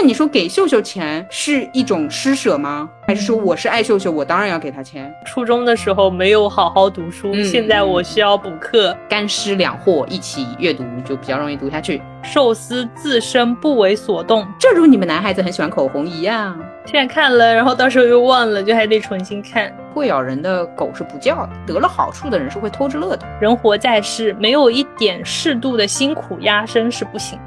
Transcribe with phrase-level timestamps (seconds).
[0.00, 2.88] 那你说给秀秀钱是一种施舍吗？
[3.06, 5.14] 还是说我是爱秀秀，我当然要给她钱？
[5.26, 8.96] 初中的时候没有好好读书，嗯现在我需要补课。
[9.10, 16.58] 干湿两货一起阅读就比较容易读下去，寿司自身不为所动，正如你们男孩子很喜欢口红一样。
[16.86, 19.70] 现在看了，然后到时候又忘了，就还得重新看。
[19.92, 23.26] 会咬人的狗是不叫的，得了好处的人是会偷着乐的。
[23.38, 27.38] 人活在世，没有一点适度的辛苦压身是不行。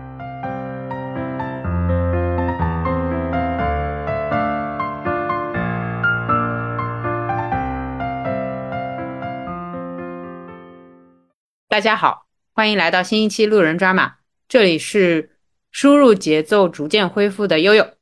[11.73, 15.31] 大家好，欢迎来到新一期路人抓马，这里是
[15.71, 17.93] 输入节奏逐渐恢复的悠悠。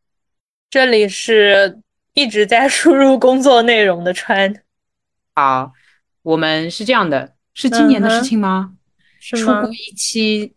[0.70, 1.80] 这里是
[2.14, 4.62] 一直在输入工作内容的川，
[5.34, 5.72] 好，
[6.22, 8.74] 我们是这样的，是今年的事情吗？
[9.22, 9.72] 是吗出过？
[9.74, 10.54] 一期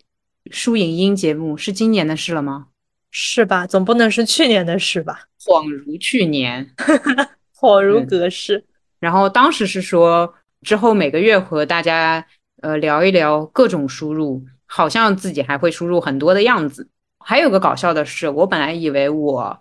[0.51, 2.67] 输影音节目是今年的事了吗？
[3.12, 3.65] 是吧？
[3.65, 5.29] 总不能是去年的事吧？
[5.41, 6.69] 恍如去年。
[7.57, 8.65] 恍如嗯隔世。
[8.98, 12.27] 然后当时是说之后每个月和大家
[12.65, 16.89] 呃聊一聊各种输入，好像自己还会输入很多的样子。
[17.19, 19.61] 还有个搞笑的是，我本来以为我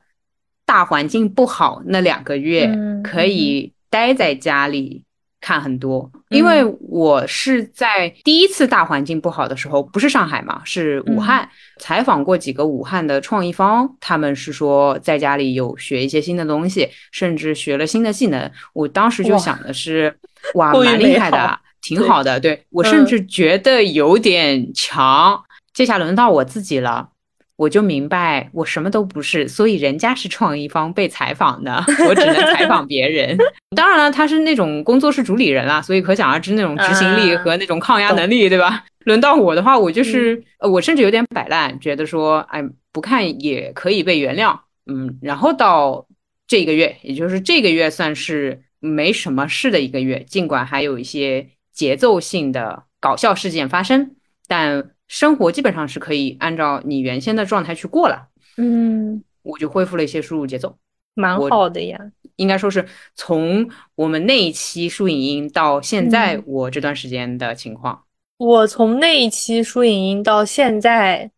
[0.65, 5.03] 大环境不好那两个月嗯可以待在家里
[5.41, 18.49] 看很多，因为我是在第一次大环境不好的时候，不是上海嘛，是武汉，采访过几个武汉的创意方，他们是说在家里有学一些新的东西，甚至学了新的技能。
[18.71, 20.17] 我当时就想的是，
[20.55, 22.39] 哇，蛮厉害的，挺好的。
[22.39, 25.43] 对我甚至觉得有点强。
[25.73, 27.09] 接下来轮到我自己了。
[27.55, 33.37] 我就明白我什么都不是，所以人家是创意方被采访的，我只能采访别人。
[33.77, 38.83] 当然了，他是那种工作室主理人啦，所以可想而知那种执行力啊和那种抗压能力，对吧？
[39.05, 44.57] 轮到我的话，我嗯就是、呃，我甚至有点摆烂，觉得说，哎，不看也可以被原谅。
[44.87, 46.07] 嗯，然后到
[46.47, 54.15] 这个月，也就是这个月算是没什么事的一个月，尽管还有一些节奏性的搞笑事件发生，
[54.47, 58.29] 但生活基本上是可以按照你原先的状态去过了。
[58.57, 60.77] 嗯，我就恢复了一些输入节奏，
[61.15, 61.99] 蛮好的呀。
[62.37, 68.03] 应该说是从我们那一期输影音到现在嗯我这段时间的情况。
[68.37, 71.29] 我从那一期输影音到现在，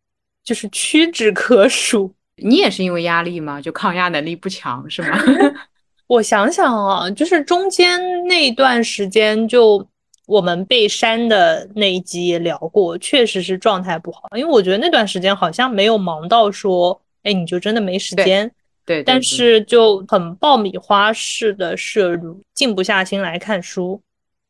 [0.44, 2.14] 就是屈指可数。
[2.38, 3.62] 你也是因为压力吗？
[3.62, 5.18] 就抗压能力不强是吗？
[6.08, 9.86] 我想想啊，就是中间那段时间，就
[10.26, 14.22] 我们被删的那一集也聊过，确实是状态不好。
[14.36, 18.48] 因为我觉得那段时间好像没有忙到说，哎，你就真的没时间，
[18.86, 24.02] 对，对对但是就很爆米花式的摄入，静不下心来看书。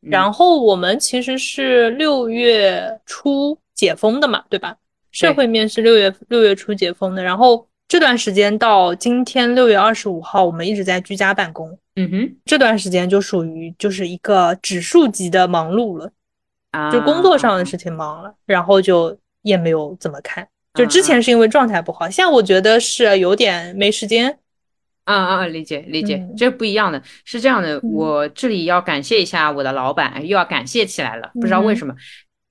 [0.02, 4.76] 嗯然后我们其实是六月初解封的嘛，对吧？
[5.10, 11.78] 社会面是六月六月初解封的，然后这段时间到今天六月二十五号，我们一直在居家办公。
[11.94, 16.10] 嗯哼这段时间就属于就是一个指数级的忙碌了，
[16.72, 20.46] 啊，就工作上的事情忙了，然后就也没有怎么看。
[20.74, 24.38] 就之前是因为状态不好，现在我觉得是有点没时间。
[25.04, 31.98] 啊啊，理解理解嗯，这不一样的，是这样的，嗯我这里要感谢一下我的老板，哎又要感谢起来了，不知道为嗯什么，我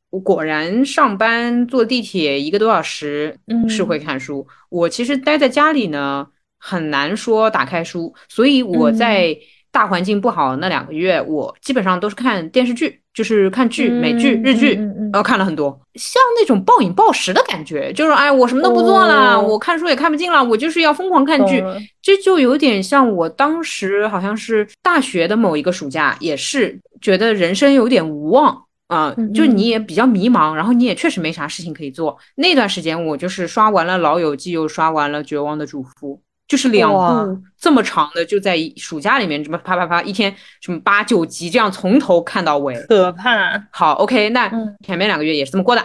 [0.10, 3.68] 果然上班坐地铁一个多小时嗯。
[3.70, 6.28] 是会看书，我其实待在家里呢，
[6.58, 8.96] 很难说打开书，所以我嗯。
[8.96, 9.38] 在
[9.72, 14.74] 大环境不好那两个月，我基本上都是看电视剧，就是看剧，美剧、嗯日剧，
[15.12, 19.42] 然后看了很多，像那种暴饮暴食的感觉，就是哎，我什么都不做了，哦。
[19.42, 21.62] 我看书也看不进了，我就是要疯狂看剧
[22.02, 32.18] 这就有点像我当时好像是大学的某一个暑假，也是觉得人生有点无望啊、嗯就你也比较迷茫，然后你也确实没啥事情可以做。
[32.36, 36.16] 那段时间我就是刷完了《老友记》，又刷完了《绝望的主妇》，
[36.48, 42.76] 就是两部这么长的，就在暑假里面这么啪啪啪，一天什么八九集这样从头看到尾。
[42.84, 43.68] 可怕。
[43.72, 45.82] 好，OK，那嗯前面两个月也是这么过的。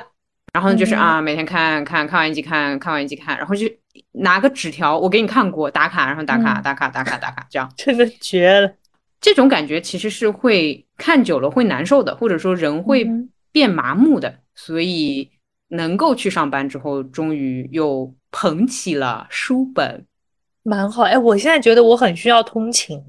[0.53, 3.67] 然后呢，就是嗯啊，每天看看看完一集看，看完一集看，然后就
[4.15, 7.71] 拿个纸条，我给你看过，打卡，然后打卡，嗯打卡，打卡，打卡，这样。
[7.79, 8.69] 真的绝了。
[9.21, 14.39] 这种感觉其实是会看久了会难受的，或者说人会嗯变麻木的。
[14.55, 15.31] 所以
[15.69, 20.05] 能够去上班之后，终于又捧起了书本。
[20.63, 23.03] 蛮好，哎，我现在觉得我很需要通勤，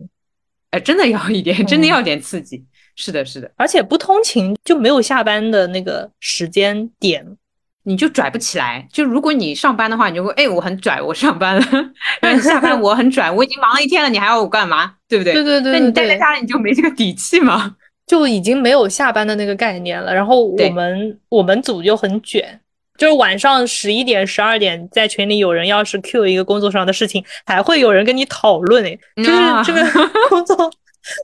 [0.70, 2.66] 哎，真的要一点，真的嗯要点刺激。
[2.96, 7.26] 是的，是的，而且不通勤就没有下班的那个时间点。
[7.84, 8.88] 你就拽不起来。
[8.92, 11.62] 就如果你上班的话，你就会哎，我很拽，我上班了。
[12.22, 14.94] 然后你下班我很拽，我已经忙了一天了，你还要我干嘛？
[15.08, 15.34] 对不对？
[15.34, 17.76] 对对对那你待对对在家里，你就没这个底气嘛。
[18.08, 20.14] 就已经没有下班的那个概念了。
[20.14, 22.60] 然后我们我们组就很卷，
[22.98, 29.32] 就是晚上十一点、十二点，在群里有人要是 Q 一个工作上的事情，还会有人跟你讨论诶，就是
[29.64, 29.82] 这个
[30.28, 30.70] 工作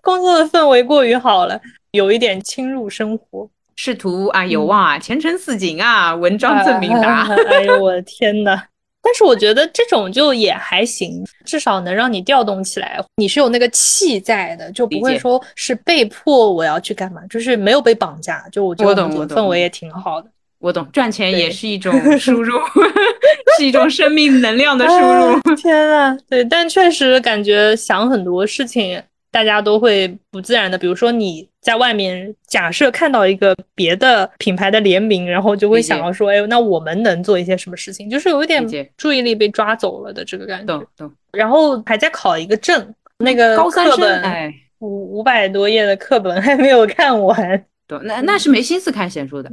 [0.01, 1.59] 工作的氛围过于好了，
[1.91, 3.49] 有一点侵入生活。
[3.77, 7.25] 试图啊有望啊，前程似锦啊，文章赠明达。
[7.47, 8.61] 哎呦我的天呐！
[9.01, 18.43] 但是我觉得这种就也还行，至少能让你调动起来，你是有那个气在的，就不会说是被迫我要去干嘛，就是没有被绑架。
[18.51, 20.27] 就我觉得氛围也挺好的。
[20.59, 22.59] 我懂，赚钱也是一种输入，
[23.59, 25.39] 是一种生命能量的输入。
[25.55, 29.01] 天呐，对，但确实感觉想很多事情。
[29.37, 38.09] 大家都会不自然的，比如说你在外面假设看到一个别的品牌的联名，然后就会想要说，哎，那我们能做一些什么事情？
[38.09, 38.67] 就是有一点
[38.97, 40.75] 注意力被抓走了的这个感觉。
[40.75, 41.13] 懂懂。
[41.31, 47.63] 然后还在考一个证，那个高三本，哎，五五百多页的课本还没有看完。
[47.85, 49.51] 对，那那是没心思看闲书的。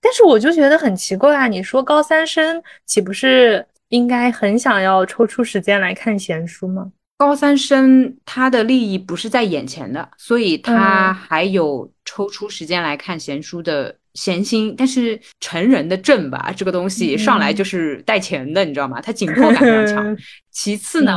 [0.00, 6.90] 但是我就觉得很奇怪啊，你说高三生岂不是应该很想要抽出时间来看闲书吗？
[7.22, 14.74] 高三生他的利益不是在眼前的，所以他还有抽出时间来看闲书的闲心。
[14.76, 19.00] 但是成人的证吧，这个东西上来就是带钱的，你知道吗？
[19.00, 20.16] 他紧迫感非常强。
[20.50, 21.12] 其次呢，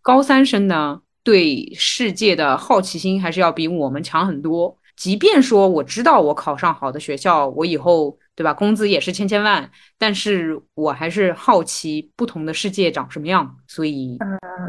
[0.00, 4.74] 高三生呢对世界的好奇心还是要比我们强很多。
[4.96, 8.16] 即便说我知道我考上好的学校，我以后。
[8.40, 8.54] 对吧？
[8.54, 14.18] 工资也是千千万，但是我还是好奇不同的世界长什么样，所以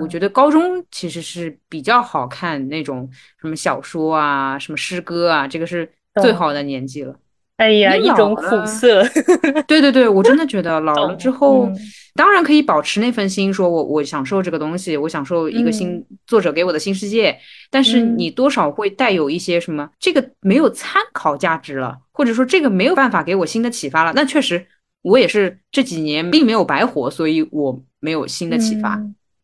[0.01, 3.09] 我觉得高中其实是比较好看那种
[3.39, 5.89] 什么小说啊，什么诗歌啊，这个是
[6.21, 7.17] 最好的年纪了。
[7.61, 9.03] 哎呀，一种苦涩。
[9.67, 11.69] 对对对，我真的觉得老了之后，
[12.15, 17.37] 当然可以保持那份心，说我我享受这个东西，我享受一个新作者给我的新世界。
[17.69, 24.11] 但是你多少会带有一些什么，这个没有参考价值了，或者说这个没有办法给我新的启发了。
[24.15, 24.65] 那确实，
[25.03, 28.99] 我也是这几年并没有白活，所以我没有新的启发，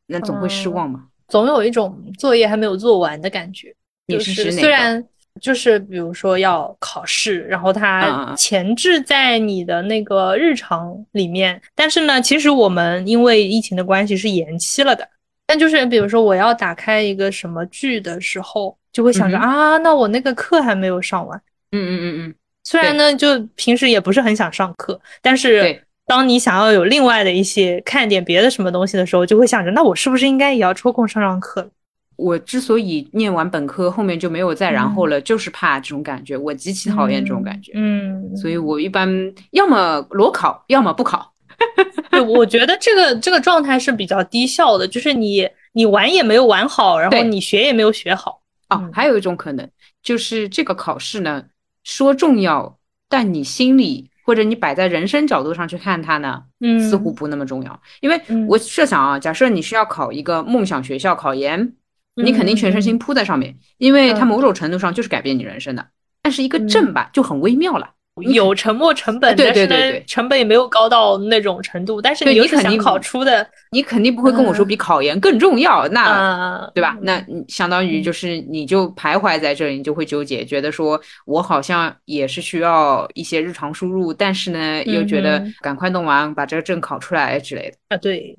[0.07, 1.03] 那总会失望嘛。
[1.27, 3.75] 总有一种作业还没有做完的感觉。
[4.07, 5.05] 你是指虽然。
[5.37, 15.07] 就是比如说要考试，然后它前置在你的那个日常里面，但是呢，其实我们因为疫情的关系是延期了的。
[15.45, 21.41] 但就是比如说我要打开一个什么剧的时候，就会想着啊，那我那个课还没有上完。
[21.71, 22.35] 嗯嗯嗯嗯。
[22.63, 31.69] 虽然呢，就平时也不是很想上课，但是当你想要有另外的一些看点别的什么东西的时候，就会想着，那我是不是应该也要抽空上上课？
[32.17, 37.71] 我之所以念完本科后面就没有再然后了，就是怕这种感觉，我极其讨厌这种感觉。
[37.75, 39.07] 嗯，所以我一般
[39.51, 41.31] 要么裸考，要么不考。
[42.09, 48.41] 对，我觉得这个这个状态是比较低效的，就是你你玩也没有玩好，然后你学也没有学好。
[48.69, 49.69] 哦，还有一种可能
[50.01, 51.45] 就是这个考试呢，
[51.83, 57.79] 说重要，但你心里或者你摆在人生角度上去看它呢，嗯，似乎不那么重要。
[58.01, 61.73] 因为我设想啊，假设你是要考一个梦想学校考研。
[62.17, 65.85] 你肯定全身心扑在上面，因为它某种程度上就是改变你人生的。
[66.23, 67.89] 但是一个证吧，就很微妙了，
[68.33, 72.01] 有沉没成本，对对对对，成本也没有高到那种程度。
[72.01, 76.97] 但是你肯定考出的，你肯定不会跟我说比考研更重要，那对吧？
[77.01, 87.97] 那相当于就是你就徘徊在这里，你就会纠结，觉得说我好像也是需要一些日常输入，但是呢，又觉得赶快弄完把这个证考出来之类的啊。
[87.97, 88.37] 对，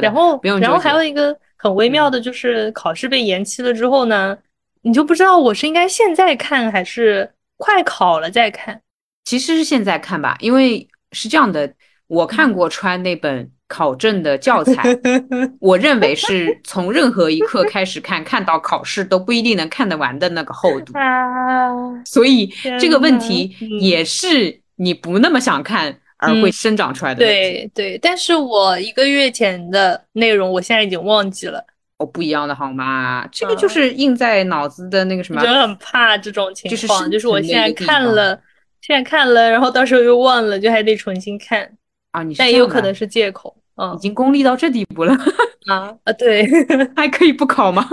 [0.00, 1.38] 然后然后还有一个。
[1.62, 4.36] 很微妙的就是考试被延期了之后呢，
[4.82, 8.80] 你就不知道我是应该现在看还是快考了再看。
[9.24, 11.70] 其实是现在看吧，因为是这样的，
[12.06, 14.82] 我看过川那本考证的教材，
[15.60, 20.94] 我认为是从任何一刻开始看，看到考试都不一定能看得完的那个厚度。
[22.06, 22.46] 所以
[22.80, 26.00] 这个问题也是你不那么想看。
[26.20, 27.18] 而会生长出来的。
[27.18, 31.64] 对对，但是我一个月前的内容，我现在已经忘记了。
[31.98, 33.26] 哦，不一样的好吗？
[33.30, 35.40] 这个就是印在脑子的那个什么。
[35.40, 38.38] 我觉得很怕这种情况，就是我现在看了，
[38.80, 41.70] 现在看了，然后到时候又忘了，就还得重新看
[42.12, 42.22] 啊。
[42.22, 43.56] 你但也有可能是借口。
[43.76, 45.14] 嗯，已经功利到这地步了
[45.70, 46.12] 啊啊！
[46.12, 46.46] 对，
[46.94, 47.88] 还可以不考吗？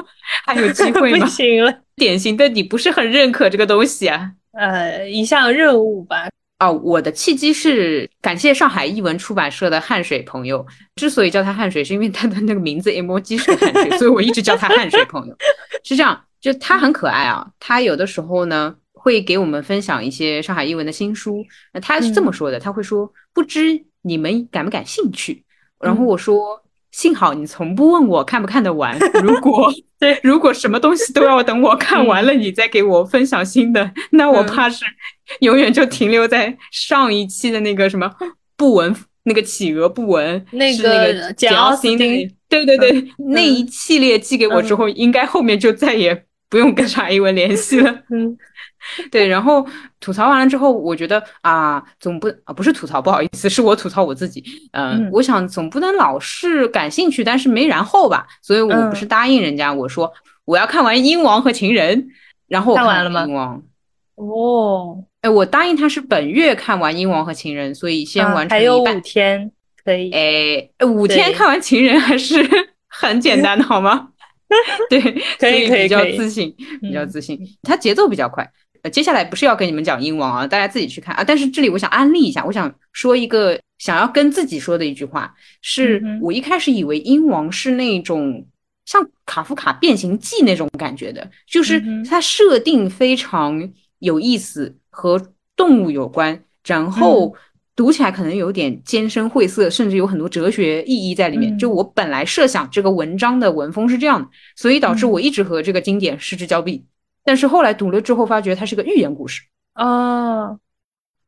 [0.46, 1.25] 还有机 会吗？
[1.25, 4.31] 不行了，典型的你不是很认可这个东西啊。
[4.51, 6.27] 呃，一项任务吧。
[6.59, 10.65] 哦，我的契机是感谢上海译文出版社的汗水朋友。
[10.95, 15.35] 之所以叫他汗水，是因为他的那个名字 emoji 是汗水，所以我一直叫他汗水朋友。
[15.83, 17.47] 是这样，就他很可爱啊。
[17.59, 21.45] 他有的时候呢会给我们分享一些上海译文的新书。
[21.73, 25.43] 那他是这么说的，他会说不知你们感不感兴趣？
[25.79, 26.61] 然后我说。
[26.97, 28.97] 幸好你从不问我看不看得完。
[29.21, 34.83] 如果对，如果什么东西都要等我看完了你再给我分享新的，那我怕是
[35.41, 38.11] 永远就停留在上一期的那个什么
[38.57, 41.99] 不闻那个企鹅不闻，那个简奥斯汀。
[41.99, 47.91] 那个对对对，那一系列寄给我之后，应该后面就再也不用跟查一文联系了。
[48.09, 48.35] 嗯
[49.12, 49.65] 对，然后
[50.00, 54.43] 吐槽完了之后，我觉得啊，总不啊不是吐槽，不好意思，是我吐槽我自己。
[54.72, 60.12] 呃、嗯我想总不能老是感兴趣，但是没然后吧，所以我不是嗯答应人家，我说
[60.46, 62.01] 我要看完《鹰王》和《情人》，
[62.48, 63.57] 然后我看看完了吗鹰王》。
[64.15, 69.00] 哦，哎，我答应他是本月看完《鹰王》和《情人》，所以先啊完成还有五。
[69.01, 69.51] 天
[69.84, 70.12] 可以。
[70.12, 72.48] 哎，五天看完《情人》还是
[72.89, 74.10] 很简单的，好吗？
[74.89, 75.01] 对，
[75.38, 77.38] 可以比较可以比较自信，比较嗯自信。
[77.63, 78.50] 它节奏比较快。
[78.88, 81.24] 呃，接下来不是要跟你们讲《鹰王》啊，大家自己去看啊。
[81.24, 88.46] 但是这里我想安利一下，我想说一个想要跟自己说的一句话，是我一开始以为《鹰王》是那种
[88.86, 95.20] 像卡夫卡《变形记》那种感觉的，就是它设定非常有意思，和
[95.56, 97.39] 动物有关，然后嗯
[97.75, 101.53] 读起来可能有点艰深晦涩，甚至有很多哲学意义在里面。
[101.53, 106.86] 嗯就我本来设想这个文章的文风是这样的，所以导致嗯我一直和这个经典失之交臂。
[107.27, 109.41] 但是后来读了之后，发觉它是个寓言故事，
[109.74, 110.55] 啊，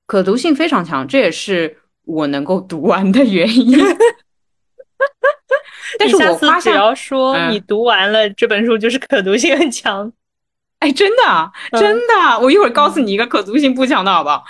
[0.07, 1.75] 可读性非常强，这也是
[2.05, 3.77] 我能够读完的原因。
[5.99, 10.09] 但是我夸下，要说嗯你读完了这本书，就是可读性很强。
[10.79, 14.41] 哎，真的真的啊，我一会儿告诉你一个可读性不强的好不好？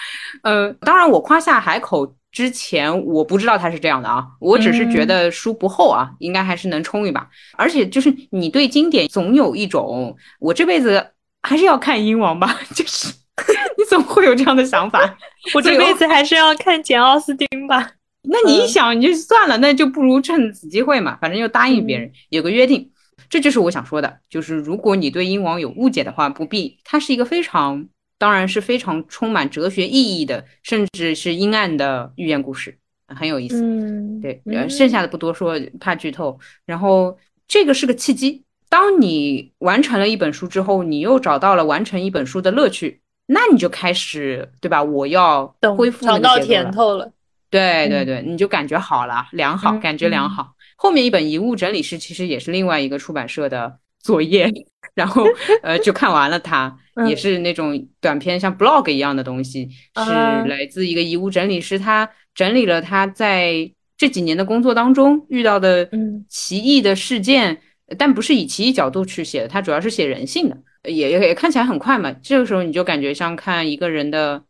[0.44, 7.27] 呃，当然我夸下海口之前，我不知道它是这样的啊，我只是觉得书不厚啊，应该还是能冲一把。
[7.58, 11.03] 而且就是你对经典总有一种，我这辈子
[11.43, 13.13] 还是要看英王吧， 就是
[13.77, 15.17] 你总会有这样的想法。
[15.53, 17.93] 我这辈子还是要看简奥斯汀吧。
[18.24, 22.91] 那你一嗯想，你就算了，那就不如趁此机会嘛，反正又答应别人，有个约定，
[23.29, 32.77] 这就是我想说的，就是如果你对英王有误解的话，不必，它是一个非常，当然是非常充满哲学意义的，甚至是阴暗的寓言故事，
[33.08, 33.62] 很有意思。
[33.63, 36.38] 嗯，对，剩下的不多说，怕剧透。
[36.65, 37.17] 然后
[37.48, 44.81] 这个是个契机，当你完成了一本书之后，你又找到了完成一本书的乐趣，那你就开始，对吧？
[44.83, 46.39] 我要懂恢复那尝到。
[46.39, 47.05] 甜头了。
[47.05, 47.13] 嗯
[47.51, 50.53] 对对对，你就感觉好了，良好，嗯感觉良嗯好。
[50.75, 54.47] 后面一本《遗物整理师》其实也是另外一个出版社的作业，
[54.93, 55.25] 然后
[55.63, 56.77] 呃就看完了它，
[57.09, 67.59] 也嗯是那种短篇像 blog 一样的东西，是啊来自一个遗物整理师，他整理了他在这几年的工作当中遇到的嗯奇异的事件，
[67.98, 72.12] 但不是以奇异角度去写的，它主要是写人性的，也也也看起来很快嘛。
[72.22, 74.43] 这个时候你就感觉像看一个人的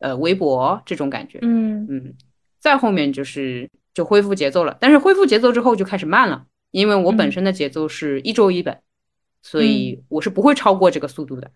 [0.00, 2.14] 呃微博这种感觉，嗯嗯，
[2.60, 8.78] 再后面就是就恢复节奏了，但是恢复节奏之后就开始慢了，因为我本嗯身的节奏是一周一本，
[9.42, 11.50] 所以我是不会超过这个速度的，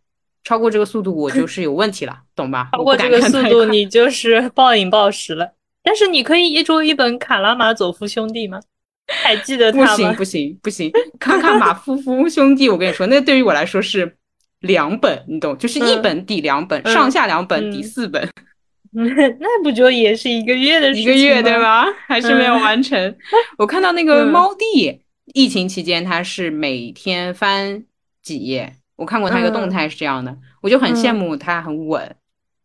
[0.45, 2.71] 超过这个速度我就是有问题了，懂吧？
[2.73, 5.53] 超过这个速度你就是暴饮暴食了。
[5.83, 8.61] 但是你可以一周一本《卡拉马佐夫兄弟》吗？
[9.23, 9.87] 还记得他吗？
[9.87, 14.17] 不行不行不行，卡卡马夫夫兄弟，我跟你说，那对于我来说是
[14.61, 18.29] 两本，你懂，就是一嗯本抵两本，嗯上下两本抵嗯四本，
[18.93, 21.85] 那不就也是一个月的事一个月对吗？
[21.87, 21.93] 吧？
[22.07, 23.17] 还是没有嗯完成。
[23.59, 25.01] 我看到那个嗯猫弟，
[25.35, 27.85] 疫情期间他是每天翻
[28.23, 32.17] 几页，我看过他一个动嗯态是这样的，我就很羡嗯慕他很稳，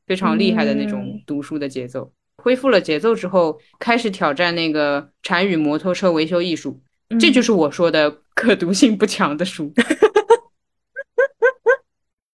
[0.07, 2.11] 非常厉害的那种嗯读书的节奏。
[2.41, 6.81] 恢复了节奏之后，开始挑战那个禅语摩托车维修艺术，
[7.19, 9.71] 这就嗯是我说的 可读性不强的书。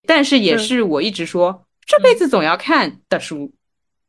[0.08, 3.52] 但是也嗯是我一直说这辈子总要看的书。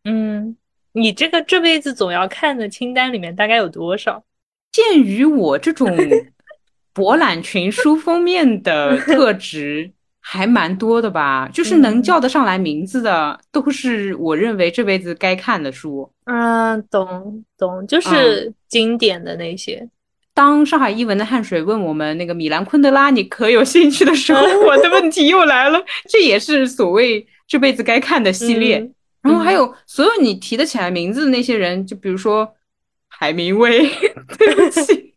[0.04, 0.56] 嗯，
[0.92, 4.24] 你这个这辈子总要看的清单里面大概有多少？
[4.70, 5.90] 鉴于我这种
[6.92, 9.90] 博览群书封面的特质，
[10.30, 16.12] 还蛮多的吧，就是能嗯叫得上来名字的，都是我认为这辈子该看的书。
[16.24, 19.88] 嗯，懂懂，就是经典的那些。
[20.34, 28.78] 当上海译文的汗水问我们那个米兰昆德拉你可有兴趣的时候，我的问题又来了，这也是所谓这辈子该看的系列。
[28.80, 32.48] 嗯然后还有所有你提得起来名字的那些人，就比如说
[33.08, 33.80] 海明威，
[34.38, 35.12] 对不起，嗯，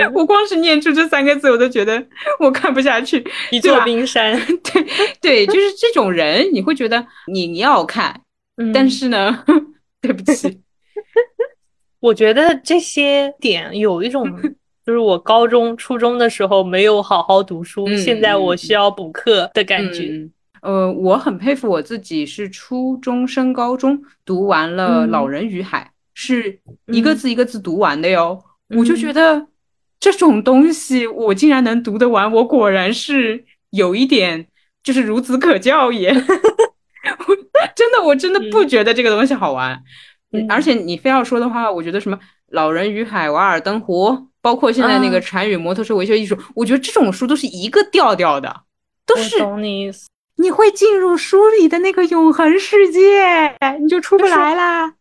[0.14, 2.04] 我光是念出这三个字，我都觉得
[2.40, 3.24] 我看不下去。
[3.50, 4.40] 一座冰山。
[4.72, 4.86] 对
[5.20, 8.20] 对，就是这种人，你会觉得你你要看，
[8.56, 9.44] 嗯但是呢，
[10.00, 10.60] 对不起，
[12.00, 14.26] 我觉得这些点有一种，
[14.84, 20.08] 就是我高中、初中的时候没有好好读书，嗯现在我嗯需要补课的感觉。
[20.10, 20.32] 嗯
[20.62, 26.56] 呃，我很佩服我自己，是初中升高中读完了《嗯老人与海》，是
[26.86, 28.40] 一个嗯字一个字读完的哟。
[28.76, 29.44] 我就嗯觉得
[30.02, 34.48] 这种东西我竟然能读得完，我果然是有一点
[34.82, 36.10] 就是孺子可教也。
[36.10, 37.36] 我
[37.76, 39.80] 真的，我真的不嗯觉得这个东西好玩。
[40.32, 42.16] 嗯而且你非要说的话，我觉得什么
[42.48, 44.08] 《老人与海》《瓦尔登湖》，
[44.40, 48.62] 包括现在那个啊《禅与摩托车维修艺术》，我觉得这种书都是一个调调的，
[49.06, 50.08] 都是懂你意思。
[50.38, 54.94] 你会进入书里的那个永恒世界，你就出不就是来啦。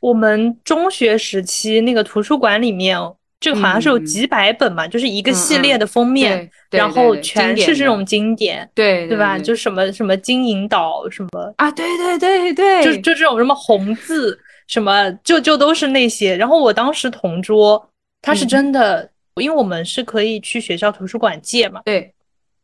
[0.00, 2.98] 我们中学时期那个图书馆里面，
[3.38, 9.36] 这个好像是有几百本嘛，就是一个系列的封面，然后全是这种经典，对对吧？
[9.36, 11.28] 对就什么什么金银岛，什么
[11.58, 14.38] 啊，对对对对，就就这种什么红字，
[14.68, 16.34] 什么就就都是那些。
[16.36, 17.90] 然后我当时同桌，
[18.22, 22.14] 他是嗯真的，因为我们是可以去学校图书馆借嘛，对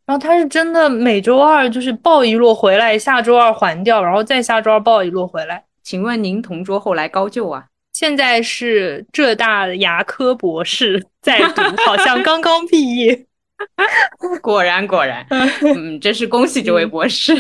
[0.07, 5.63] 然后他是真的每周二就是抱一摞回来，下周二还掉，然后再下周二抱一摞回来。
[5.85, 7.67] 请问您同桌后来高就啊？
[7.93, 13.27] 现在是浙大牙科博士在读，好像刚刚毕业。
[14.43, 15.25] 果然果然，
[15.63, 17.33] 嗯，真是恭喜这位博士。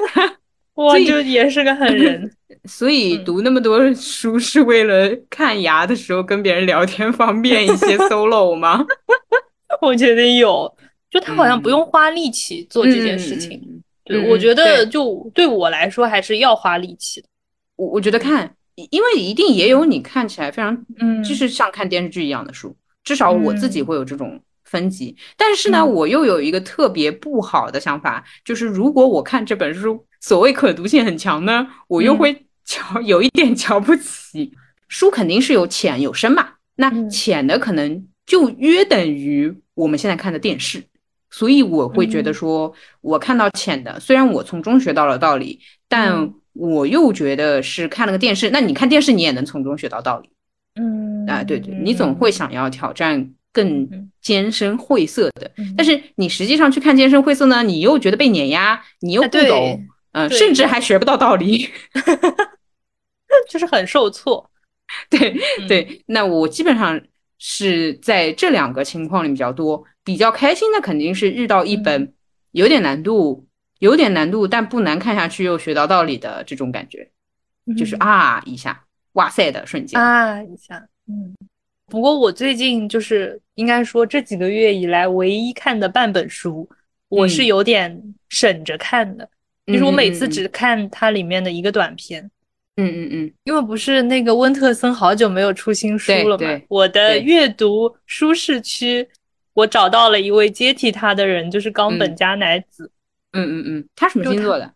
[0.74, 2.30] 哇，就也是个狠人。
[2.64, 8.84] 所以嗯读那么多书是为了看牙的时候跟别人聊天方便一些 solo 吗？
[9.80, 10.72] 我觉得有，
[11.10, 13.60] 就他好像不嗯用花力气做这件事情。
[14.04, 17.28] 对，嗯我觉得就对我来说还是要花力气的。
[17.76, 18.54] 我我觉得看，
[18.90, 25.16] 因为一定也有你看起来非常，嗯就是像看电视剧一样的书，至少我自己嗯会有这种分级。
[25.36, 34.52] 但是呢，嗯我又有一个特别不好的想法，就是如果我看这本书，所谓可读性很强呢，我又嗯会瞧 有一点瞧不起。
[34.88, 40.82] 书肯定是有浅有深嘛，那嗯浅的可能就约等于我们现在看的电视。
[41.30, 48.50] 所以我会觉得嗯说，我看到浅的，虽然我从中学到了道理，但嗯我又觉得是看了个电视。
[48.50, 50.28] 那你看电视，你也能从中学到道理
[50.74, 51.44] 嗯啊？
[51.44, 55.50] 对对，你总会想要挑战更嗯艰深晦涩的。
[55.56, 61.68] 嗯但是你实际上去看艰深晦涩呢，你又觉得被碾压，你又不懂，嗯、对甚至还学不到道理。
[63.48, 64.50] 就是很受挫。
[65.10, 67.00] 对嗯对，那我基本上
[67.38, 69.84] 是在这两个情况里比较多。
[70.02, 72.14] 比较开心的肯定是遇到一嗯本
[72.52, 73.46] 有点难度、
[73.78, 77.08] 有点难度但不难看下去又学到道理的这种感觉，
[77.76, 80.00] 就是嗯啊一下，哇塞的瞬间。
[80.00, 81.34] 啊一下，嗯。
[81.90, 86.68] 不过我最近就是应该说这几个月以来唯一看的半本书，
[87.08, 89.26] 我是嗯有点省着看的，
[89.66, 92.22] 就是我每次只看它里面的一个短片。
[92.76, 99.08] 嗯嗯嗯，因为不是那个温特森好久没有出新书了嘛我的阅读舒适区，
[99.54, 102.84] 我找到了一位接替他的人，就是冈本嗯加乃子。
[102.84, 102.90] 嗯
[103.42, 104.72] 嗯嗯嗯，他什么星座的？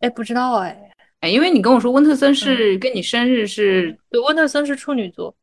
[0.00, 5.34] 哎，不知道哎，哎，因为你跟我说温特森嗯是跟你生日是对，温特森是处女座，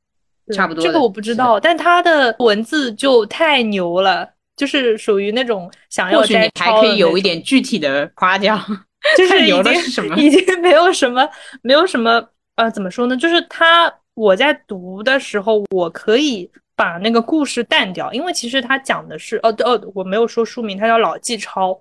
[0.54, 8.60] 差不多这个我不知道，但他的文字就太牛了，就是属于那种想要摘抄还可以有一点具体的夸奖。
[9.18, 11.26] 就是已太牛了经是什么已经没有什么
[11.62, 12.22] 没有什么
[12.56, 13.16] 呃，怎么说呢？
[13.16, 21.72] 就是他我在读的时候，我可以把那个故事淡掉，因为其实他讲的是哦哦，我没有说书名，他叫《老纪超》。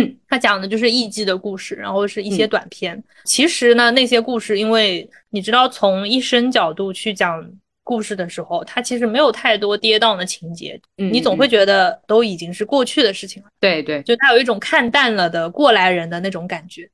[0.00, 3.02] 嗯，他讲的就是艺伎的故事，然后是一些嗯短片。
[3.24, 7.48] 其实呢，那些故事，因为你知道，从一生角度去讲
[7.82, 13.48] 故事的时候，它其实没有太多跌宕的情节，嗯你总会觉得都已经是过去的事情了。
[13.60, 16.88] 对对，就他有一种看淡了的过来人的那种感觉，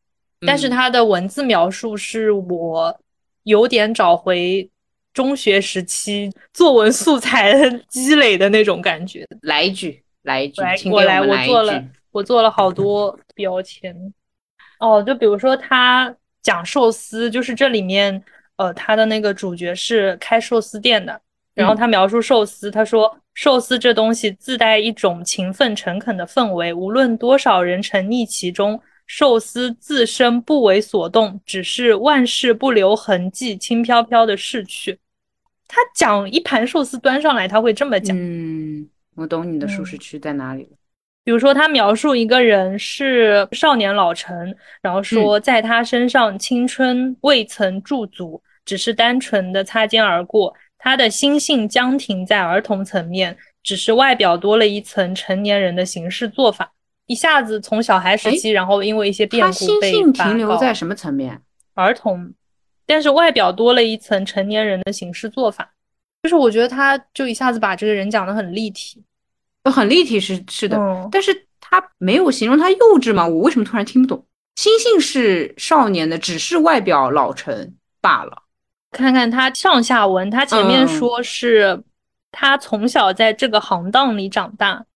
[0.47, 2.99] 但是嗯他的文字描述是我
[3.45, 4.69] 有点找回
[5.13, 7.55] 中学时期作文素材
[7.89, 9.27] 积累的那种感觉。
[9.43, 13.95] 来一句，来一句，我来，我做了句。，我做了好多标签。
[14.79, 18.23] 哦，就比如说他讲寿司，就是这里面，
[18.57, 21.21] 呃，他的那个主角是开寿司店的，
[21.53, 34.99] 然后嗯他描述寿司，他说寿司这东西自带一种勤奋诚恳的氛围，无论多少人沉溺其中，寿司自身不为所动，只是万事不留痕迹，轻飘飘的逝去。
[35.69, 38.17] 他讲一盘寿司端上来，他会这么讲。
[38.19, 40.71] 嗯，我懂你的舒适嗯区在哪里了。
[41.27, 50.55] 比如说，他描述一个人是少年老成，然后说在他身上青春未曾驻足，只是单纯的擦肩而过。
[50.79, 56.73] 他的心性僵停在儿童层面，只是外表多了一层成年人的行事做法。
[57.07, 61.43] 一下子从小孩时期，然后因为一些变故被心性停留在什么层面？
[61.75, 62.33] 儿童，
[62.87, 65.73] 但是外表多了一层成年人的行事做法。
[66.23, 69.03] 就是我觉得他就一下子把这个人讲得很立体。
[69.67, 73.27] 呃很立体是是的，嗯但是他没有形容他幼稚嘛？
[73.27, 74.25] 我为什么突然听不懂？
[74.55, 78.45] 心性是少年的，只是外表老成罢了。
[78.93, 81.83] 看看他上下文，他前面嗯说是
[82.31, 84.87] 他从小在这个行当里长大，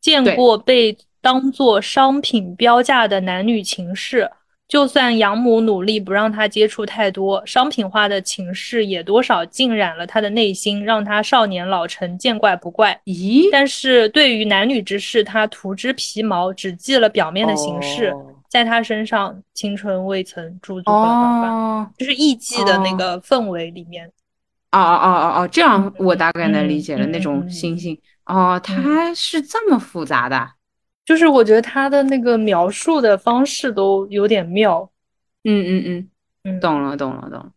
[0.00, 4.30] 见过被当做商品标价的男女情事，
[4.74, 13.00] 就算养母努力不让他接触太多商品化的情事，也多少浸染了他的内心，让他少年老成，见怪不怪。
[13.04, 20.90] 咦，但是对于男女之事，他涂之皮毛，只记了表面的形式，哦在他身上，青春未曾驻足。
[20.90, 24.04] 哦就是艺伎的那个氛围里面，
[24.72, 27.96] 哦哦哦哦哦，这样嗯我大概能理解了嗯那种嗯心性。
[28.24, 30.50] 哦，他是这么复杂的。
[31.04, 34.90] 就是我觉得他的那个描述的方式都有点妙。
[35.44, 36.10] 嗯嗯嗯，
[36.44, 37.50] 嗯，懂了懂了懂了。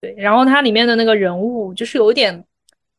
[0.00, 2.44] 对，然后它里面的那个人物，就是有一点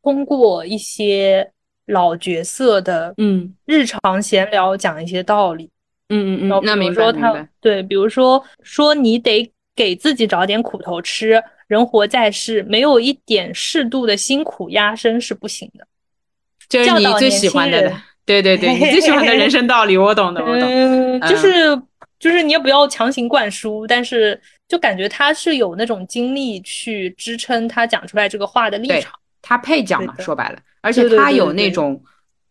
[0.01, 1.49] 通过一些
[1.87, 5.69] 老角色的嗯日常闲聊讲一些道理。
[6.09, 7.47] 嗯嗯嗯那比如说他。
[7.61, 15.87] 对，比如说说你得给自己找点苦头吃，人活在世，没有一点适度的辛苦压身是不行的。
[16.67, 17.93] 这是你最喜欢的人，
[18.25, 20.69] 对对对，你最喜欢的人生道理，我懂的，我懂。
[20.69, 21.81] 嗯，就嗯是
[22.19, 29.11] 就是你也不要强行灌输，但是就感觉他是有那种精力去支撑他讲出来这个话的立场。
[29.41, 32.01] 他配讲嘛，说白了，而且他有那种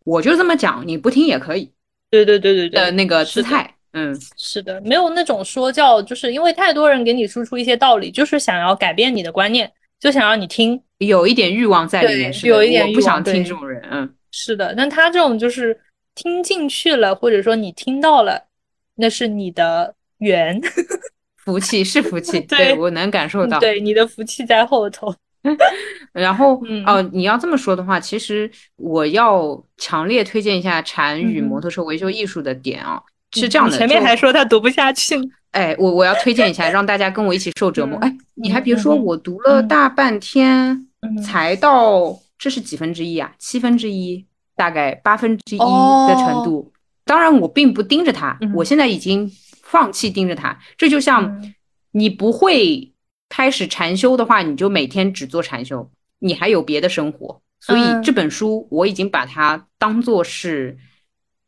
[0.05, 1.71] 我就这么讲，你不听也可以
[2.11, 3.69] 对对对对对，的那个姿态。
[3.95, 10.81] 嗯，是的，没有那种说教，就是因为太多人给你输出一些道理，就是想要改变你的观念，就想让你听。
[10.97, 13.81] 有一点欲望在里面，是有一点不想听这种人。
[13.91, 15.79] 嗯，是的，但他这种就是
[16.15, 18.47] 听进去了，或者说你听到了，
[18.95, 20.59] 那是你的缘，
[21.37, 23.59] 福气是福气，对我能感受到。
[23.59, 25.13] 对，你的福气在后头。
[26.13, 32.99] 然后嗯哦，你要这么说的话，其实我要强烈推荐一下禅与嗯哼摩托车维修艺术的点啊，
[33.33, 33.77] 是这样的。
[33.77, 35.25] 前面还说他读不下去呢。
[35.51, 37.99] 哎，我我要推荐一下，让大家跟我一起受折磨。
[38.01, 43.33] 嗯哎，你还别说，我读了嗯大半天，嗯才到这是几分之一啊？
[43.39, 46.73] 七分之一，大概八分之一哦的程度。
[47.05, 50.59] 当然，我并不盯着它，嗯我现在已经放弃盯着它。
[50.77, 51.55] 这就像嗯
[51.91, 52.91] 你不会
[53.29, 57.41] 开始禅修的话，你就每天只做禅修，你还有别的生活。
[57.61, 60.77] 所以嗯这本书我已经把它当做是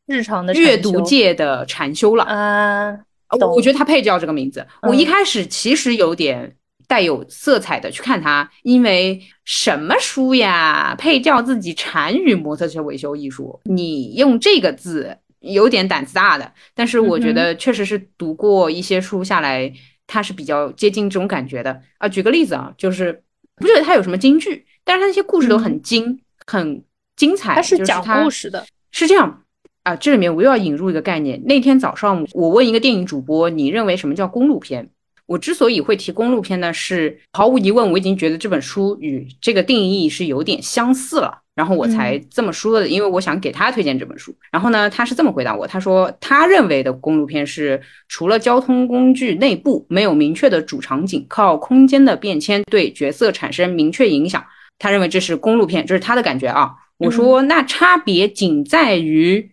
[0.05, 2.23] 日常的阅读界的禅修了。
[2.23, 2.88] 啊，
[3.27, 4.65] 呃懂我觉得它配叫这个名字。
[4.84, 6.55] 我嗯一开始其实有点
[6.88, 16.52] 带有色彩的去看它，因为什么书呀，配叫自己禅语摩托车维修艺术，你用这个字有点胆子大的。
[16.74, 19.71] 但是我觉得确实是读过一些书下来，
[20.08, 22.08] 它是比较接近这种感觉的啊。
[22.08, 23.24] 举个例子啊，就是
[23.56, 26.84] 不觉得它有什么金句，但是它那些故事都很精，很
[27.15, 27.56] 精彩。
[27.56, 28.65] 它是讲故事的。
[28.91, 29.43] 是这样
[29.84, 31.43] 啊，这里面我又要引入一个概念。
[31.45, 34.89] 那天早上我问一个电影主播，你认为什么叫公路片？
[35.27, 44.35] 我之所以会提公路片呢，是毫无疑问，我已经觉得这本书与这个定义是有点相似了，然后我才这么说的，因为我想给他推荐这本书。
[44.51, 54.45] 然后呢，他是这么回答我，他说他认为的公路片是除了交通工具内部没有明确的主场景，靠空间的变迁对角色产生明确影响。
[54.77, 56.71] 他认为这是公路片，这是他的感觉啊。
[56.97, 59.51] 我说那差别仅在于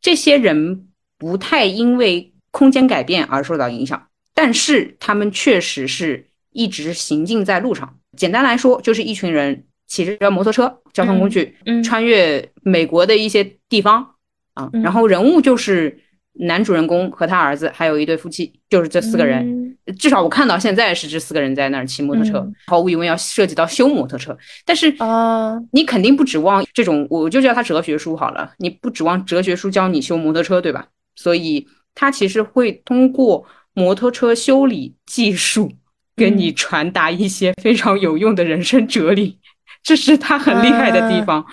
[0.00, 7.98] 这些人不太因为空间改变而受到影响，但是他们确实是一直行进在路上。
[8.16, 14.06] 简单来说，就是一群人骑着摩托车交通工具，嗯穿越美国的一些地方
[14.54, 15.98] 啊，嗯然后人物就是
[16.34, 19.42] 男主人公和他儿子，还有一对夫妻，就是这四个人。
[19.48, 19.64] 嗯
[19.98, 30.86] 至少我看到现在是这四个人在那儿骑摩托车，嗯毫无疑问要涉及到修摩托车，但是啊，你肯定不指望这种，我就叫它哲学书好了，你不指望哲学书教你修摩托车，对吧？
[31.16, 35.72] 所以它其实会通过摩托车修理技术
[36.16, 39.38] 跟你传达一些非常有用的人生哲理，
[39.82, 41.44] 这是他很厉害的地方。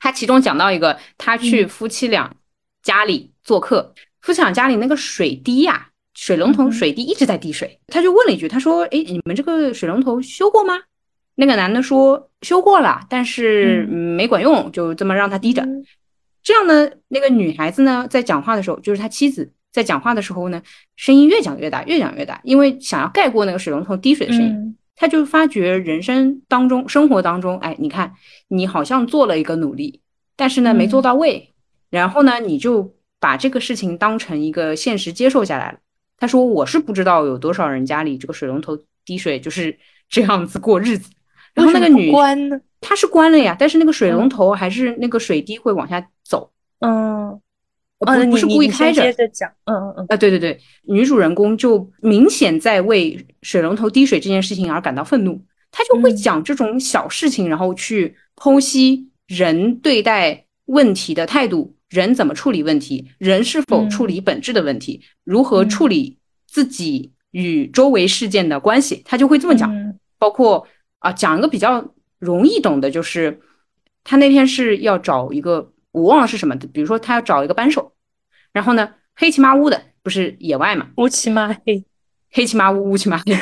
[0.00, 2.34] 他其中讲到一个，他去夫妻俩
[2.82, 10.74] 家里做客，夫妻俩家里那个水滴呀、水龙头嗯水滴一直在滴水，他就问了一句，他说：“哎，你们这个水龙头修过吗？”
[11.40, 14.16] 那个男的说修过了，但是嗯。
[14.18, 15.62] 没管用，就这么让他滴着。
[15.62, 15.84] 嗯。
[16.42, 20.62] 这样呢，那个女孩子呢，在讲话的时候，就是他妻子在讲话的时候呢，
[20.96, 24.48] 声音越讲越大，越讲越大，因为想要盖过那个水龙头滴水的声音。
[24.50, 28.12] 嗯他就发觉人生当中、生活当中，哎，你看
[28.48, 30.00] 你好像做了一个努力，
[30.34, 31.54] 但是呢没做到位，
[31.88, 35.78] 然后呢你就把这个事情当成一个现实接受下来了。
[36.16, 39.78] 他说我是不知道有多少人家里这个水龙头滴水就是
[40.08, 41.08] 这样子过日子，
[41.54, 42.60] 然后那个女关呢？
[42.80, 46.50] 她是关了呀，但是那个水龙嗯头还是那个水滴会往下走，
[46.80, 46.90] 嗯，
[47.30, 47.40] 呃
[48.00, 50.06] 哦，不不是故意开着接着讲，嗯嗯嗯。
[50.08, 55.40] 啊，对对对，女主人公就明显在为水龙头滴水这件事情而感到愤怒，
[55.72, 56.16] 她就会嗯。
[56.16, 69.74] 讲这种小事情，然后去剖析人对待问题的态度，人怎么处理问题，人是否处理本质的问题，如何处理自己与周围事件的关系，她就会这么讲。
[69.74, 69.98] 嗯。
[70.20, 70.66] 包括
[71.00, 73.40] 啊，讲一个比较容易懂的，就是
[74.04, 77.92] 她那天是要找一个，我忘了是什么，比如说他要找一个扳手，
[78.52, 81.84] 然后呢，黑漆麻乌的，不是野外嘛，乌漆麻黑，
[82.30, 83.36] 黑漆麻乌，乌漆麻黑，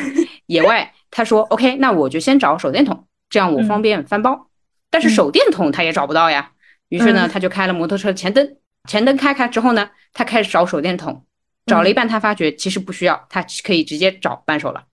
[0.46, 4.48] 野外，他说 OK，那我就先找手电筒，这样我方便翻包。
[4.90, 6.52] 但是手电筒他也找不到呀，
[6.88, 8.56] 于是呢，嗯他就开了摩托车前灯，
[8.88, 11.24] 前灯开开之后呢，他开始找手电筒，
[11.66, 14.84] 找了一半，他发觉其实不需要，他可以直接找扳手了。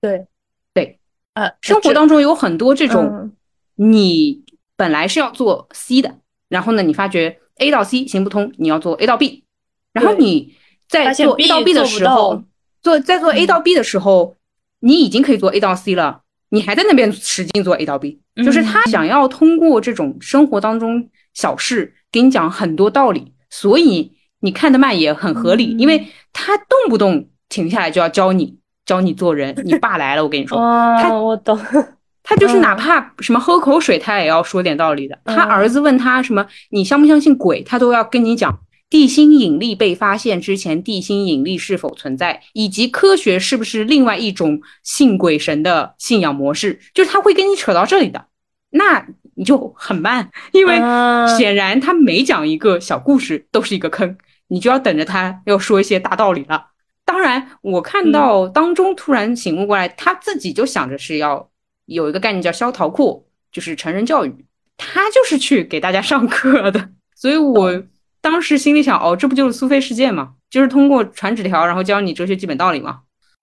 [0.00, 0.26] 对
[0.74, 0.98] 对，
[1.34, 3.36] 呃，生活当中有很多这种，嗯
[3.74, 4.44] 你
[4.76, 6.14] 本来是要做 C 的，
[6.52, 9.42] 然后呢，你发觉 A 到 C 行不通，你要做 A 到 B，
[9.94, 10.52] 然后你
[10.86, 12.44] 在做 A 到 B 的时候，
[12.82, 14.36] 做在做 A 嗯到 B 的时候，
[14.80, 31.58] 你已经可以做 A 到 C 了，你还在那边使劲做 A 到 B，就是他嗯想要通过这种生活当中小事给你讲很多道理，所以你看得慢也很合理，因为嗯他动不动停下来就要教你教你做人，你爸来了，我跟你说，他哦，我懂，
[32.22, 35.18] 他就是哪嗯怕什么喝口水，他也要说点道理的。
[35.24, 48.26] 他嗯儿子问他什么，你相不相信鬼，他都要跟你讲地心引力被发现之前，地心引力是否存在，以及科学是不是另外一种信鬼神的信仰模式，就是他会跟你扯到这里的。
[48.70, 54.16] 那你就很慢，因为啊显然他每讲一个小故事都是一个坑，
[54.48, 56.66] 你就要等着他要说一些大道理了。
[57.04, 61.50] 当然，我看嗯到当中突然醒悟过来，他自己就想着是要
[61.86, 64.44] 有一个概念叫“消逃库”，就是成人教育，
[64.76, 66.90] 他就是去给大家上课的。
[67.14, 67.82] 所以我
[68.20, 70.34] 当时心里想，哦，这不就是苏菲事件吗？
[70.50, 73.00] 就是通过传纸条，然后教你哲学基本道理嘛。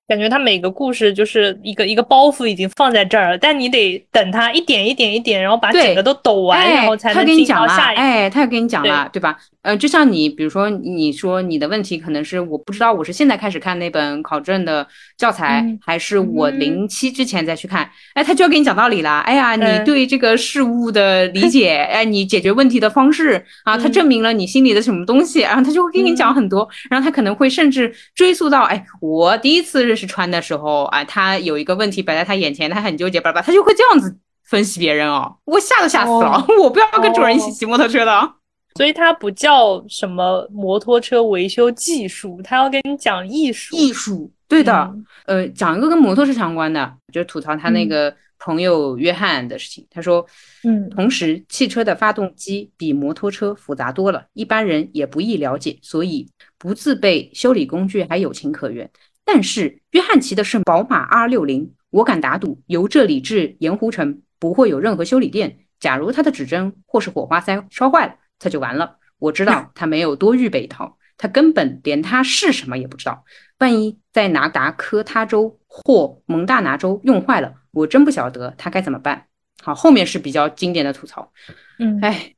[0.09, 8.01] 感觉他每个故事就是一个一个包袱已经放在这儿了，但你得等他一点一点一点，然后把整个都抖完，哎，然后才他能进到下一个。
[8.01, 9.37] 哎，他跟你讲了，对吧？
[9.61, 17.87] 呃，就像你，比如说，你说你的问题可能是我不知道，我是现在开始看那本考证的教材，嗯还是我嗯零七之前再去看？
[18.15, 19.19] 哎，他就要给你讲道理啦。
[19.19, 38.35] 哎呀，你嗯对这个事物的理解，哎，你解决问题的方式啊，它嗯证明了你心里的什么东西，然后他就会跟你讲很多，然后他可能会甚至追溯到，哎，我第一次认识川的时候，啊，他有一个问题摆在他眼前，他很纠结，巴拉巴，他就会这样子分析别人哦，我吓都吓死了，哦 我不要跟主人一起哦骑摩托车的啊。
[38.77, 43.75] 所以它不叫什么摩托车维修技术，它要跟你讲艺术。
[43.75, 49.85] 艺术，对的，嗯呃，讲一个跟摩托车相关的，就吐槽他那嗯个朋友约翰的事情。
[49.89, 50.25] 他说，
[50.63, 58.89] 嗯同时汽车的发动机比摩托车复杂多了，一般人也不易了解，所以不自备修理工具还有情可原。
[59.31, 65.59] 但是约翰骑的是宝马 R 六零，我敢打赌，由这里至盐湖城不会有任何修理店。
[65.79, 68.97] 假如他的指针或是火花塞烧坏了，他就完了。
[69.19, 73.23] 我知道他没有多预备一套，他根本连他是什么也不知道。
[73.59, 79.27] 万一在拿达科他州或蒙大拿州用坏了，我真不晓得他该怎么办。
[79.61, 81.31] 好，后面是比较经典的吐槽。
[81.77, 82.33] 嗯，哎，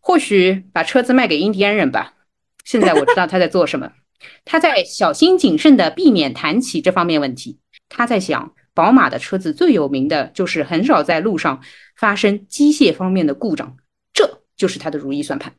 [0.00, 2.14] 或许把车子卖给印第安人吧。
[2.64, 3.92] 现在我知道他在做什么，
[4.44, 7.58] 他在小心谨慎地避免谈起这方面问题。
[7.88, 11.60] 他在想，宝马的车子最有名的就是很少在路上
[11.96, 13.76] 发生机械方面的故障，
[14.12, 15.52] 这就是他的如意算盘。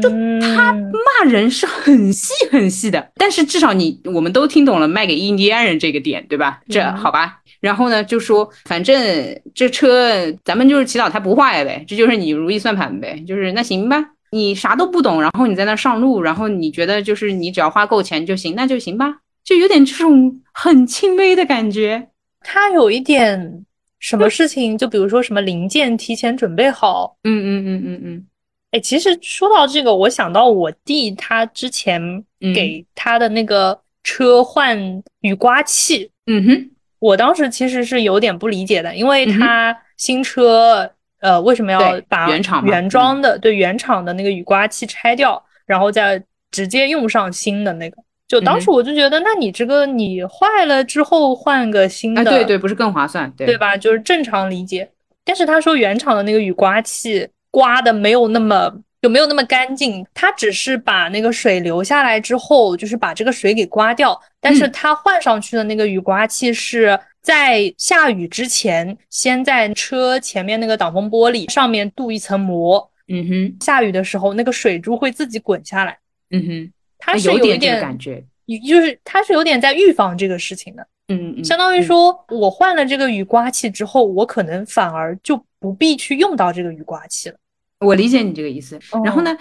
[0.00, 0.08] 就
[0.40, 6.62] 他骂人是很细很细的，但是至少你我们都听懂了卖给印第安人这个点，对吧？
[6.68, 7.40] 这嗯好吧。
[7.60, 14.10] 然后呢，就说反正这车咱们就是祈祷它不坏呗，这就是你如意算盘呗，就是那行吧。
[14.32, 22.08] 你啥都不懂，然后你在那上路，然后你觉得就是你只要花够钱就行，那就行吧，就有点这种很轻微的感觉。
[22.40, 23.64] 他有一点
[24.00, 27.16] 什么事情，就比如说什么零件提前准备好。
[27.22, 28.26] 嗯嗯嗯嗯嗯
[28.72, 32.02] 哎，其实说到这个，我想到我弟他之前
[32.40, 40.90] 嗯给他的那个车换雨刮器，嗯哼我当时其实是有点不理解的，因为他新车，
[41.22, 47.96] 呃，为什么要把原厂原装的，对原厂的那个雨刮器拆掉，然后再直接用上新的那个？
[48.28, 53.76] 就当时嗯我就觉得，那你这个你坏了之后换个新啊，的，对对，不是更划算，对对吧？
[53.76, 54.88] 就是正常理解。
[55.24, 64.20] 但是他说原厂的那个雨刮器刮的没有那么就没有那么干净，他只是把那个水流下来之后，就是把这个水给刮掉。
[64.40, 75.96] 但是嗯他换上去的那个雨刮器是在下雨之前，先在车前面那个挡风玻璃上面镀一层膜，嗯哼下雨的时候那个水珠会自己滚下来。
[76.30, 78.24] 嗯哼，它是一有点这个点感觉，
[78.66, 80.86] 就是它是有点在预防这个事情的。
[81.08, 87.36] 嗯嗯，相当于嗯说，我换了这个雨刮器之后，我可能反而就不必去用到这个雨刮器了。
[87.80, 88.80] 我理解你这个意思。
[89.04, 89.36] 然后呢，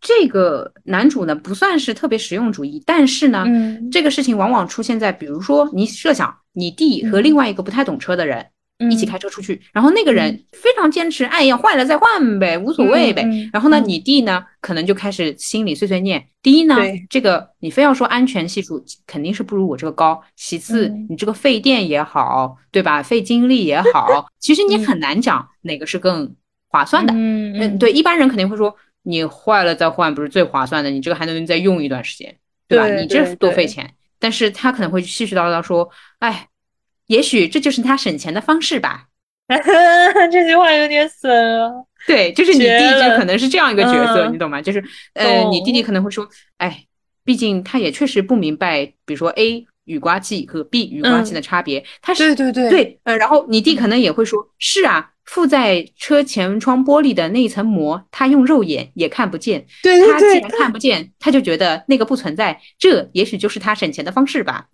[0.00, 8.46] 这个男主呢不算是特别实用主义，但是呢，嗯这个事情往往出现在，比如说你设想你弟和另外一个不太懂车的人。
[8.90, 13.24] 一起开车出去，然后那个人非常坚持，哎呀，坏了再换呗，无所谓呗。
[13.52, 16.74] 然后呢，你弟呢，可能就开始心里碎碎念：第一呢，
[17.08, 23.00] 这个你非要说安全系数肯定是不如我这个高；其次，你这个费电也好，对吧？
[23.00, 26.34] 费精力也好， 其实你很难讲哪个是更
[26.66, 27.12] 划算的。
[27.14, 32.34] 嗯嗯，对，一般人肯定会说，你坏了再换不是最划算的，你这个还能再用一段时间，
[32.66, 32.88] 对吧？
[32.88, 33.88] 你这多费钱。
[34.18, 35.90] 但是他可能会絮絮叨叨说：
[36.22, 36.48] 哎。
[37.08, 39.06] 也许这就是他省钱的方式吧。
[40.32, 41.30] 这句话有点损
[41.60, 41.70] 啊。
[42.06, 44.62] 对，就是你弟弟可能是这样一个角色，你懂吗？
[44.62, 44.82] 就是
[45.12, 46.84] 呃，你弟弟可能会说，哎，
[47.22, 51.84] 毕竟他也确实不明白，比如说 A 雨刮器和 B 雨刮器的差别。
[52.00, 59.66] 他是对对对对，呃，然后你弟可能也会说，是啊，附在车前窗玻璃的那一层膜，他用肉眼也看不见。
[59.82, 64.68] 对对对，他既然看不见，他就觉得那个不存在，这也许就是他省钱的方式吧。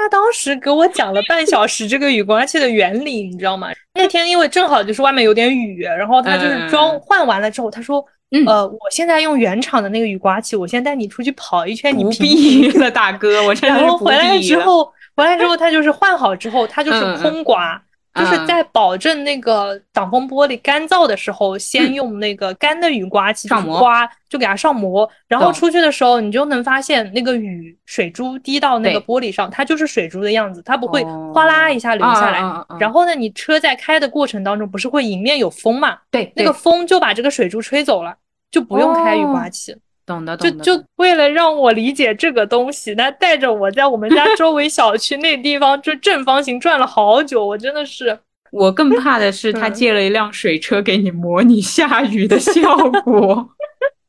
[0.00, 3.68] 他当时给我讲了半小时这个雨刮器的原理，你知道吗？
[3.94, 8.04] 那天因为正好就是外面有点雨，然后他就是装换完了之后，他说
[8.46, 17.80] ：“呃，我现在用原厂的那个雨刮器，我先带你出去跑一圈，你不必了，大哥，我真的然后回来之后，回来之后他就是换好之后，他就是空刮。”
[18.14, 25.08] 就是在保证那个挡风玻璃干燥的时候，先用那个干的雨刮器上刮，就给它上膜。
[25.28, 32.40] 然后出去的时候，你就能发现那个雨水珠滴到那个玻璃上，它就是水珠的样子，它不会哗啦一下流下来。
[32.80, 35.98] 然后呢，你车在开的过程当中，不是会迎面有风嘛？
[36.10, 38.16] 对，那个风就把这个水珠吹走了，
[38.50, 39.76] 就不用开雨刮器。
[40.10, 48.18] 懂的，懂的就就为了让我理解这个东西，他带着我在我们家周围小区那地方就正方形转了好久，我真的是。
[48.50, 53.48] 我更怕的是他借了一辆水车给你模拟下雨的效果，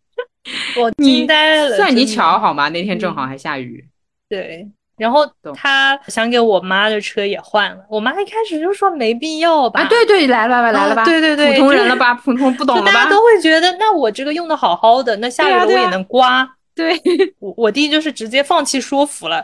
[0.82, 1.78] 我惊呆了。
[1.78, 2.70] 算你巧好吗？
[2.70, 3.86] 那天正好还下雨。
[4.28, 4.68] 对。
[5.02, 9.82] 然后他想给我妈的车也换了，我妈一开始就说没必要吧。
[9.82, 12.92] 啊，对对，来了吧，来了吧，对对对，普通人了吧，普通不懂了吧？
[12.94, 16.48] 大家都会觉得，那我这个用的好好的，那下雨了我也能刮。
[16.76, 16.96] 对，
[17.40, 19.44] 我我弟就是直接放弃说服了，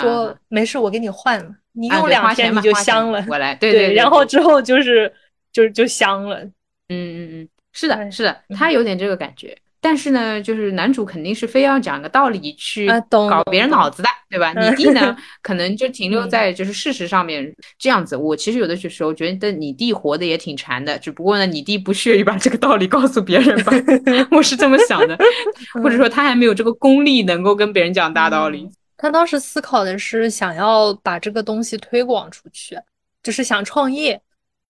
[0.00, 3.24] 说没事，我给你换了，你用两天你就香了。
[3.28, 5.12] 我来，对对，然后之后就是
[5.52, 6.38] 就是就香了。
[6.44, 6.52] 嗯
[6.90, 9.58] 嗯嗯，是的，是的，他有点这个感觉。
[9.84, 12.86] 但是呢，就是男主肯定是非要讲个道理去
[13.28, 14.52] 搞别人脑子的，对吧？
[14.52, 18.16] 你弟呢， 可能就停留在就是事实上面这样子。
[18.16, 23.72] 我其实有的时候觉得你弟活得也挺馋的，只不过呢，你弟不屑于把这个道理告诉别人吧，
[24.30, 25.18] 我是这么想的，
[25.82, 28.70] 或者说他还没有这个功力能够跟别人讲大道理。
[28.96, 32.78] 他当时思考的是想要把这个东西推广出去，
[33.20, 34.20] 就是想创业。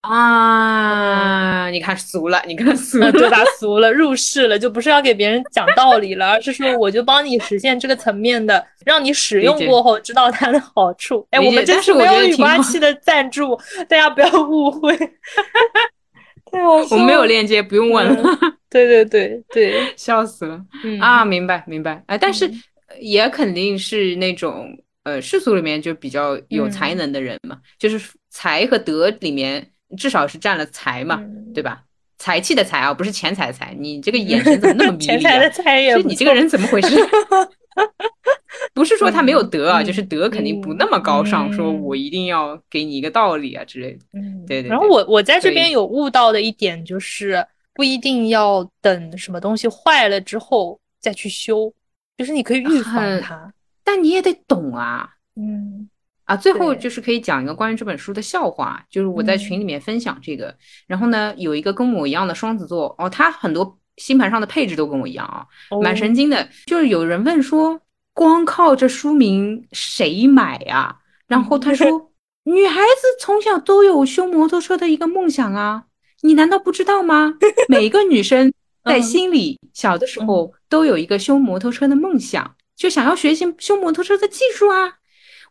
[0.02, 3.38] 啊，你看俗了，你看俗了， 对吧？
[3.60, 11.24] 俗了，入世了，就不是要给别人讲道理了，而是说我就帮你实现这个层面的，让你使用过后知道它的好处。
[11.30, 13.56] 哎，我们这是没有雨刮器的赞助，
[13.88, 14.96] 大家不要误会。
[16.50, 18.22] 对，我们没有链接，不用问了。
[18.68, 20.60] 对对对对，笑死了。
[21.00, 22.02] 啊，明白明白。
[22.08, 22.50] 哎，但是
[22.98, 24.66] 也肯定是那种
[25.04, 29.64] 呃世俗里面就比较有才能的人嘛，就是才和德里面。
[29.96, 31.22] 至少是占了财嘛，
[31.54, 31.84] 对吧？
[32.18, 33.74] 财气的财啊，不是钱财的财。
[33.76, 35.48] 你这个眼神怎么那么 迷离啊？
[35.96, 36.96] 就你这个人怎么回事？
[38.74, 44.04] 不是说他没有德啊，就是德肯定不那么高尚，说我一定要给你一个道理啊之类的。
[44.12, 44.68] 嗯，对对。
[44.68, 51.72] 然后我我在这边有悟到的一点就是，不一定要等什么东西坏了之后再去修，
[52.16, 53.52] 就是你可以预防它，
[53.82, 55.08] 但你也得懂啊。
[55.34, 55.88] 嗯。
[56.24, 60.54] 啊，最后就是可以讲一个关于这本书的笑话，就是我在群里面分享这个，
[60.86, 65.44] 然后呢，有一个跟我一样的双子座哦，他很多星盘上的配置都跟我一样啊，
[65.82, 66.48] 蛮神经的。
[66.66, 67.80] 就是有人问说，
[68.14, 70.96] 光靠这书名谁买呀？
[71.26, 72.12] 然后他说，
[72.44, 75.84] 女孩子从小都有修摩托车的一个梦想啊，
[76.22, 77.34] 你难道不知道吗？
[77.68, 78.52] 每一个女生
[78.84, 84.94] 在心里小的时候都有一个修摩托车的梦想，就想要学习修摩托车的技术啊。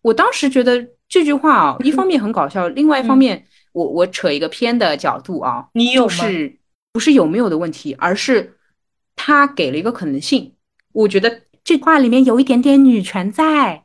[0.02, 6.58] 我当时觉得这句话啊，一方面很搞笑，另外一方面，我我扯一个偏的角度啊，你有是
[6.92, 8.58] 不是有没有的问题，而是
[9.16, 10.54] 他给了一个可能性。
[10.94, 13.84] 我觉得这话里面有一点点女权在，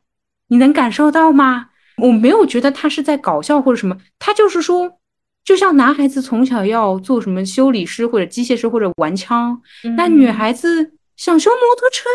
[0.48, 1.70] 你能感受到吗？
[2.02, 4.98] 我没有觉得他是在搞笑或者什么，他就是说，
[5.44, 9.60] 就像男孩子从小要做什么修理师或者机械师或者玩枪，
[9.96, 12.08] 那女孩子想修摩托车，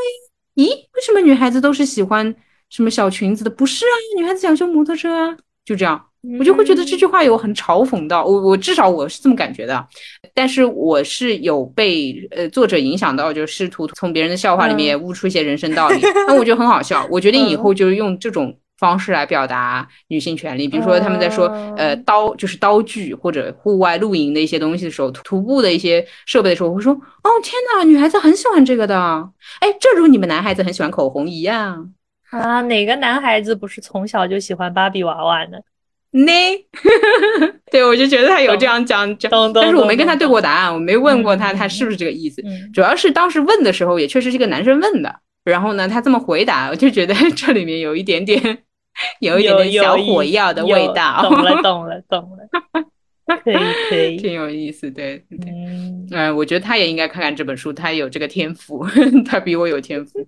[0.56, 2.36] 咦，为什么女孩子都是喜欢？
[2.72, 6.04] 什么小裙子的不是啊，女孩子想修摩托车啊，就这样，
[6.40, 9.88] 我就会觉得这句话有很嘲讽到我，我至少我是这么感觉的。
[10.34, 17.06] 但是我是有被呃作者影响到，就试图从别人的笑话里面悟出一些人生道理，那我觉得很好笑。
[17.12, 28.96] 我决定以后就是用这种方式来表达女性权利，比如说他们在说呃刀就是刀具或者户外露营的一些东西的时候，徒步的一些设备的时候，我会说哦天呐，女孩子很喜欢这个的，
[29.60, 31.92] 哎，正如你们男孩子很喜欢口红一样
[32.32, 35.58] 啊，哪个男孩子不是从小就喜欢芭比娃娃呢？
[36.14, 36.32] 呢，
[37.72, 42.44] 对，我就觉得他有这样讲讲，但是我没跟他对过答案，我没问过他他是不是这个意思。
[42.74, 45.16] 主要是当时问的时候，也确实是个男生问的，
[45.46, 48.42] 然后呢，他这么回答，我就觉得 这里面有一点点，
[49.22, 51.22] 有一点点小火药的味道。
[51.24, 52.86] 懂了，懂了，懂了，
[53.44, 53.56] 可以，
[53.90, 58.86] 可以，挺有意思，对，嗯，嗯，我觉得他也应该看看这本书，他有这个天赋，
[59.26, 60.28] 他比我有天赋。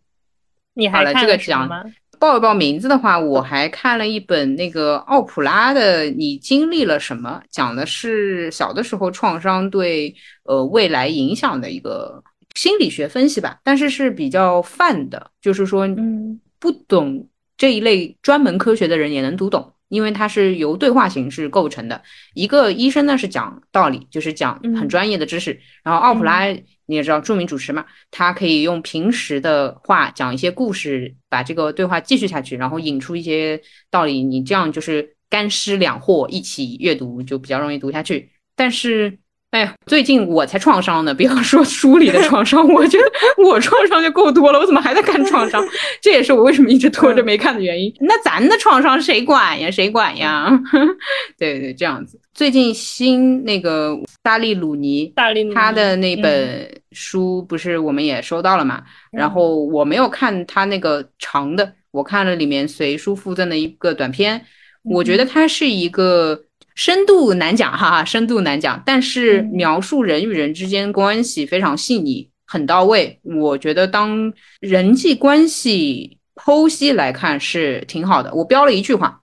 [0.73, 1.83] 你还看了讲吗？
[2.19, 12.23] 报一报名字的话，我还看了一本那个奥普拉的《你经历了什么》，讲的是小的时候创伤对呃未来影响的一个
[12.55, 19.71] 心理学分析吧，但是是比较泛的，就是说，嗯，不懂这一类专门科学的人也能读懂。
[19.89, 22.01] 因为它是由对话形式构成的。
[22.33, 25.59] 一个医生呢是讲道理，就是讲很专业的知识。
[25.83, 26.47] 然后奥普拉
[26.85, 34.23] 你也知道，著名主持嘛，他可以用平时的话讲一些故事，把这个对话继续下去，然后引出一些道理。
[34.23, 38.31] 你这样就是干湿两货一起阅读，就比较容易读下去。
[38.55, 39.19] 但是。
[39.53, 43.05] 哎呀，最近我才创伤呢，不要说书里的创伤，我觉得
[43.37, 45.63] 我创伤就够多了，我怎么还在看创伤？
[46.01, 47.93] 这也是我为什么一直拖着没看的原因。
[47.99, 49.69] 那咱的创伤谁管呀？
[49.69, 50.49] 谁管呀？
[51.37, 52.19] 对对，这样子。
[52.33, 58.81] 最近新那个大力鲁尼，大力他的那本书不是我们也收到了嘛？
[59.11, 64.43] 然后我没有看他那个长的，我看了里面随书附赠的一个短片，
[64.81, 66.41] 我觉得他是一个。
[66.75, 68.81] 深度难讲，哈哈，深度难讲。
[68.85, 73.19] 但是描述人与人之间关系非常细腻，很到位。
[73.23, 78.33] 我觉得当人际关系剖析来看是挺好的。
[78.33, 79.21] 我标了一句话，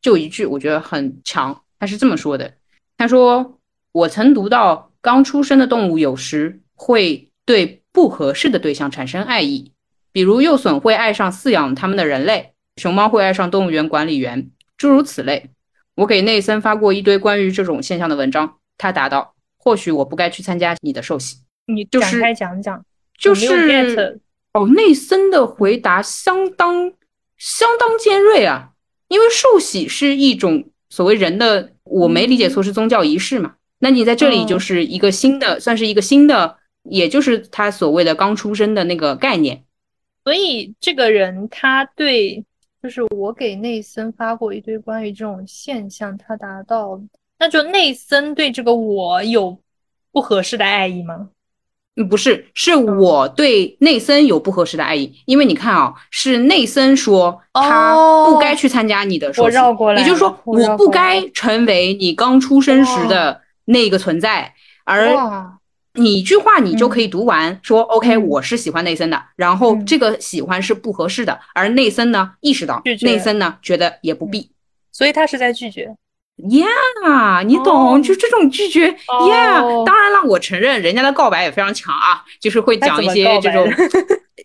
[0.00, 1.62] 就一句，我觉得很强。
[1.78, 2.54] 他是这么说的：
[2.96, 3.58] 他说，
[3.92, 9.72] 我曾读到，刚出生的动物有时会对不合适的对象产生爱意，
[10.12, 15.50] 比如幼隼会爱上饲养它们的人类，熊猫会爱上动物园管理员，诸如此类。
[15.96, 22.84] 我给内森发过一堆关于这种现象的文章，他答道：“或许我不该去参加你的寿喜。”你展开讲讲，
[23.18, 24.20] 就是
[24.52, 26.92] 哦，内森的回答相当
[27.38, 28.70] 相当尖锐啊，
[29.08, 33.54] 因为寿喜是一种所谓人的，我没理解错是宗教仪式嘛？
[33.78, 39.64] 那你在这里就是一个新的，算是一个新的，也就是他所谓的刚出生的那个概念，
[40.24, 42.44] 所以这个人他对。
[42.86, 47.00] 就是我给内森发过一堆关于这种现象，他达到，
[47.36, 49.58] 那就内森对这个我有
[50.12, 51.30] 不合适的爱意吗？
[51.96, 57.92] 嗯，不是，是我对内森有不合适的爱意，因为你看啊，是内森说他
[58.26, 65.55] 不该去参加你的我绕过来，也就是说我不该成为你刚出生时的那个存在，而。
[65.96, 74.50] 你一句话你就可以读完，说 OK，我是喜欢内森的，然后这个喜欢是不合适的，而内森呢意识到，内森呢觉得也不必，
[74.92, 75.94] 所以他是在拒绝。
[76.36, 78.92] Yeah，你懂，就这种拒绝。
[78.92, 83.66] Yeah，当然了，我承认人家的告白也非常强啊，就是会讲一些这种。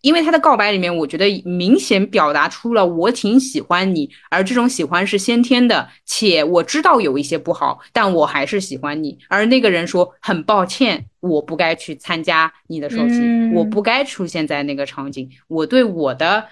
[0.02, 9.16] 因为他的告白里面，我觉得明显表达出了我挺喜欢你，而这种喜欢是先天的，且我知道有一些不好，但我还是喜欢你。
[9.30, 16.47] 而那个人说很抱歉，我不该去参加你的寿喜，我不该出现在那个场景，我对我的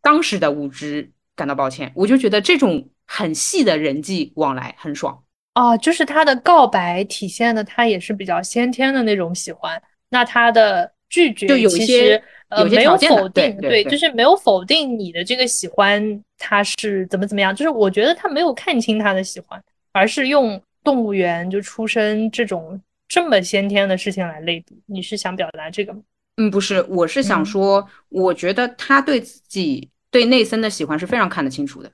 [0.00, 1.90] 当时的无知感到抱歉。
[1.96, 5.20] 我就觉得这种很细的人际往来很爽
[5.56, 12.22] 哦，就是他的告白体现的他也是比较先天的那种喜欢，那他的拒绝就有一些。
[12.54, 17.54] 呃，没有否定，对，就是没有否定你的这个喜欢，他是怎么怎么样？
[17.54, 24.80] 就是我觉得他没有看清他的喜欢，而是用动物园就出生这种这么先天的事情来类比。
[24.86, 26.00] 你是想表达这个吗？
[26.36, 31.90] 嗯，不是，我是想说，我觉得他对自己对内森的喜欢是非常看得清楚的。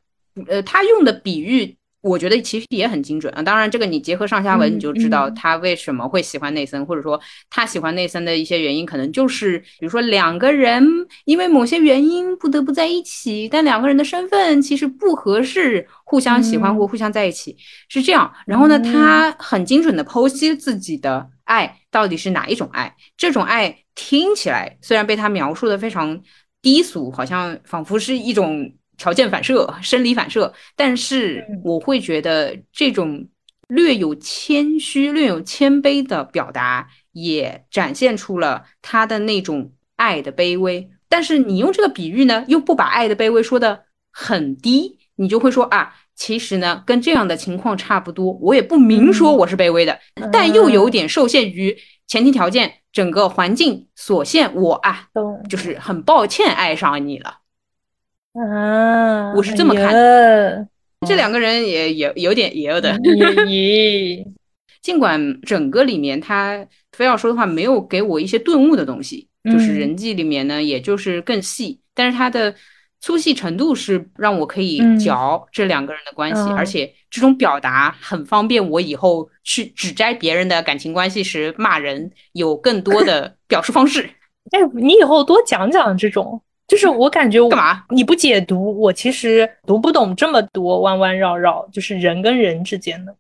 [0.47, 1.77] 呃，他用的比喻。
[2.03, 7.21] 我觉得其实也很精准啊，当然这个你结合上下文，你就知道他为什么会喜欢内森，或者说
[7.51, 10.83] 他喜欢内森的一些原因，可能就是比如说两个人
[11.27, 17.57] 因为某些原因不得不在一起，但两个人的身份其实不合适，互相喜欢或互相在一起
[17.89, 18.33] 是这样。
[18.47, 26.19] 然后呢，他很精准的剖析自己的爱到底是哪一种爱，这种爱听起来虽然被他描述的非常
[26.63, 28.73] 低俗，好像仿佛是一种。
[29.01, 33.27] 条件反射、生理反射，但是我会觉得这种
[33.69, 40.91] 略有谦虚、略有谦卑的表达，也展现出了他的那种爱的卑微。
[41.09, 48.33] 但是你用这个比喻呢，又不把爱的卑微说的很低，你就会说啊，其实呢，跟这样的情况差不多。
[48.43, 49.99] 我也不明说我是卑微的，
[50.31, 51.75] 但又有点受限于
[52.07, 54.55] 前提条件、整个环境所限。
[54.55, 55.09] 我啊，
[55.49, 57.39] 就是很抱歉爱上你了。
[58.35, 60.69] 啊，我是这么看的。
[61.07, 62.97] 这两个人也也有点也有的。
[64.83, 69.29] 尽管整个里面他非要说的话，没有给我一些顿悟的东西。
[69.51, 72.55] 就是人际里面呢，也就是更细，但是他的
[73.01, 84.11] 粗细程度是让我可以嚼这两个人的关系，而且这种表达很方便我以后去指摘别人的感情关系时骂人有更多的表述方式。
[84.51, 87.83] 哎，你以后多讲讲这种，就是我感觉干嘛？
[87.91, 93.13] 你不解读，我其实读不懂这么多弯弯绕绕，就是人跟人之间的，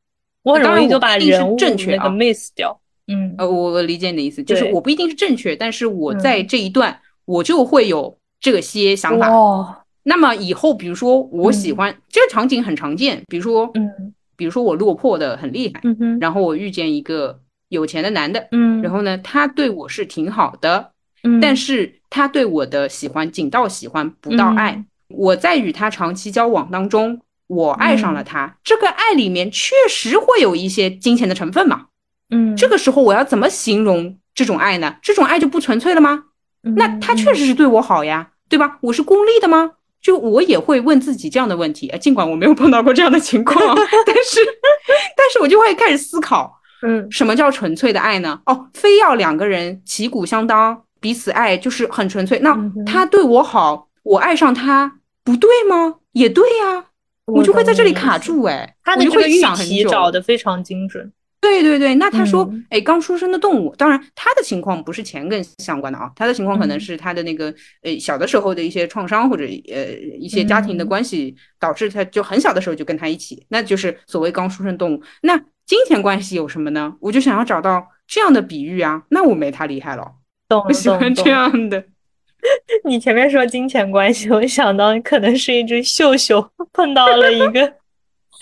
[0.45, 2.81] 我很容易就把人物正确那个 miss 掉。
[3.09, 9.29] 嗯，呃，我我理解你的意思，就是我不一定是正确，但是我在这一段我就会有这些想法。
[9.29, 20.93] 哦，那么以后，比如说我喜欢这个场景很常见，比如说，嗯，比如说我落魄的很厉害，嗯哼，然后我遇见一个有钱的男的，嗯，然后呢，他对我是挺好的，
[21.25, 24.85] 嗯，但是他对我的喜欢仅到喜欢不到爱。
[25.09, 31.87] 我在与他长期交往当中，我爱上了他，这个爱里面确实会有一些金钱的成分嘛。
[32.31, 34.97] 嗯，这个时候我要怎么形容这种爱呢？
[35.03, 36.25] 这种爱就不纯粹了吗？
[36.77, 38.79] 那他确实是对我好呀，对吧？
[38.83, 39.73] 我是功利的吗？
[40.01, 43.61] 就我也会问自己这样的问题，尽管我没有碰到过这样的情况，
[44.07, 44.41] 但是，
[45.17, 48.41] 但是我就会开始思考，嗯，什么叫纯粹的爱呢？
[48.47, 52.39] 哦，非要两个人旗鼓相当，彼此爱就是很纯粹。
[52.41, 55.97] 那他对我好，我爱上他，不对吗？
[56.13, 56.87] 也对呀，
[57.25, 61.13] 我就会在这里卡住，哎，他的这个预期找的非常精准。
[61.41, 67.47] 对对对，那他说，哎，刚出生的动物，当然他的情况不是钱跟相关的啊，他的情况可能是他的那个，
[67.83, 75.03] 呃，小的时候的一些创伤或者呃一些家庭的关系导致他就很小的时候就跟他一起，那就是所谓刚出生动物。
[75.23, 75.35] 那
[75.65, 76.95] 金钱关系有什么呢？
[77.01, 80.13] 我就想要找到这样的比喻啊，那我没他厉害了，
[80.51, 81.83] 懂我喜欢这样的。
[82.85, 87.75] 你前面说金钱关系，我想到可能是一只秀秀 碰到了一个。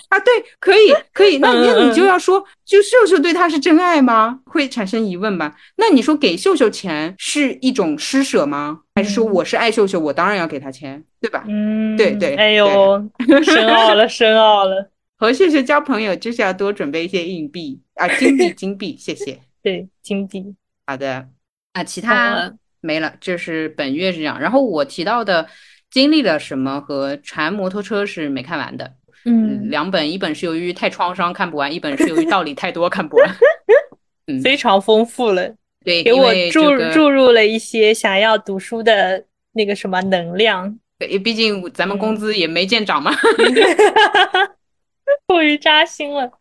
[0.09, 4.39] 啊，对，可以，可以， 那那你就要说，就秀秀对他是真爱吗？
[4.45, 5.55] 会产生疑问吧？
[5.75, 8.79] 那你说给秀秀钱是一种施舍吗？
[8.95, 11.43] 还是说我是爱秀秀，我当然要给他钱，对吧？
[11.47, 12.35] 嗯，对对。
[12.37, 13.07] 哎呦，
[13.43, 14.89] 深奥了，深奥了。
[15.15, 19.37] 和秀秀交朋友就是要多准备一些硬币啊，金币，金币，谢谢。
[19.61, 20.55] 对，金币。
[20.87, 21.27] 好的，
[21.73, 24.39] 啊，其他没了，这是本月是这样。
[24.39, 25.47] 然后我提到的
[25.91, 28.93] 经历了什么和禅摩托车是没看完的。
[29.25, 33.29] 嗯，两本，一本是由于太创伤看不完，一本是由于道理太多看不完。
[34.27, 35.53] 嗯，非常丰富了，
[35.83, 36.61] 对，给我注
[36.93, 40.79] 注入了一些想要读书的那个什么能量。
[40.97, 43.11] 对，毕竟咱们工资也没见涨嘛，
[45.27, 46.31] 过于扎心了，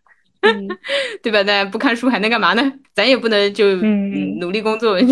[1.23, 1.43] 对吧？
[1.43, 2.73] 那不看书还能干嘛呢？
[2.95, 5.07] 咱也不能就努力工作， 这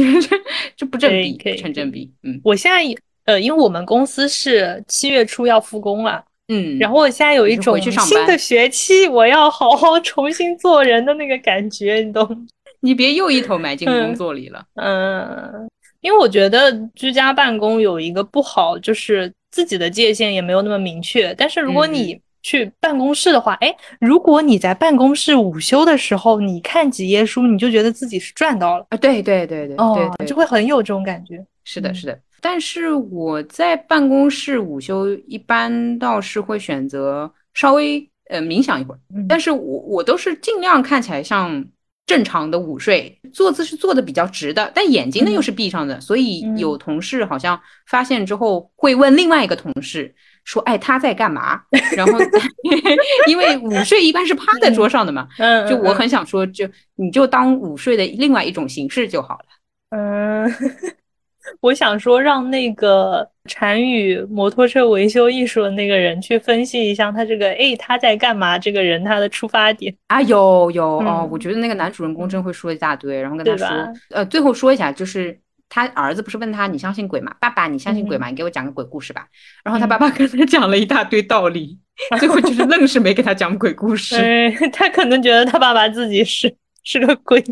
[0.76, 2.10] 这不正比，不成正比。
[2.22, 2.82] 嗯，我现在
[3.24, 6.24] 呃，因为我们公司是七月初要复工了。
[6.48, 12.46] 嗯，然后我现在有一种新的学期，我要好好重新做人的那个感觉，你懂？
[12.80, 14.64] 你别又一头埋进工作里了。
[14.74, 15.68] 嗯，
[16.02, 21.34] 因为我觉得居家办公有一个不好，就是自己的界限也没有那么明确。
[21.36, 28.96] 但是如果你去办公室的话，哎，如果你在办公室午休的时候，你看几页书，你就觉得自己是赚到了啊！
[28.98, 31.44] 对对对对，哦，就会很有这种感觉。
[31.64, 32.16] 是的，是的。
[32.40, 39.00] 但是我在办公室午休，一般倒是会选择稍微呃冥想一会儿。
[39.28, 41.64] 但是我我都是尽量看起来像
[42.06, 46.00] 正常的午睡，坐姿是坐的比较直的，但眼睛呢又是闭上的。
[46.00, 50.14] 所以有同事好像发现之后，会问另外一个同事
[50.46, 51.60] 说：“哎，他在干嘛？”
[51.94, 52.18] 然后
[53.28, 55.28] 因为午睡一般是趴在桌上的嘛，
[55.68, 59.44] 就我很想说，就你就当午睡的另外一种形式就好了。
[59.90, 60.50] 嗯。
[61.60, 68.58] 我想说，让那个禅语摩托车维修艺术的那个人去分析一下他这个，哎，他在干嘛？
[68.58, 73.68] 这个人他的出发点啊，有有哦，我觉得那个男主人公真会说一大堆，然后跟他说，
[74.10, 75.38] 呃，最后说一下，就是
[75.68, 77.34] 他儿子不是问他你相信鬼吗？
[77.40, 78.28] 爸爸，你相信鬼吗？
[78.28, 79.26] 你给我讲个鬼故事吧。
[79.64, 81.78] 然后他爸爸 跟他讲了一大堆道理，
[82.18, 84.16] 最后就是愣是没给他讲鬼故事。
[84.16, 86.54] 哎 他可能觉得他爸爸自己是
[86.84, 87.42] 是个鬼。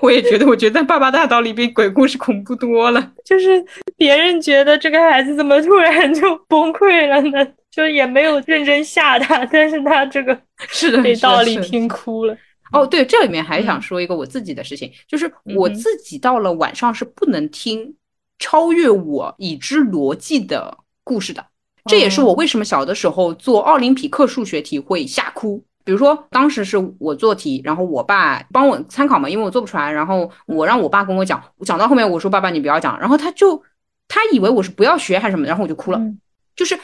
[0.00, 3.12] 我也觉得，我觉得《爸爸大道理》比鬼故事恐怖多了。
[3.24, 3.64] 就是
[3.96, 7.44] 别人觉得这个孩子怎么突然就崩溃了呢？
[7.68, 10.38] 就也没有认真吓他，但是他这个
[10.68, 12.36] 是，被道理听哭了。
[12.72, 17.94] 哦，对，这里面还嗯想说一个我自己的事情，就是我自己到了晚上是不能听
[18.38, 21.44] 超越我已知逻辑的故事的。
[21.86, 25.64] 这也是我哦为什么小的时候做奥林匹克数学题会吓哭。
[25.84, 33.60] 比如说，当时是我做题，然后我爸帮我参考嘛，因为我做不出来，然后我让我爸跟我讲，讲到后面我说爸爸你不要讲，然后他就
[34.06, 35.98] 他以为我是不要学还是什么，然后我就哭了。
[35.98, 36.18] 嗯
[36.54, 36.78] 就是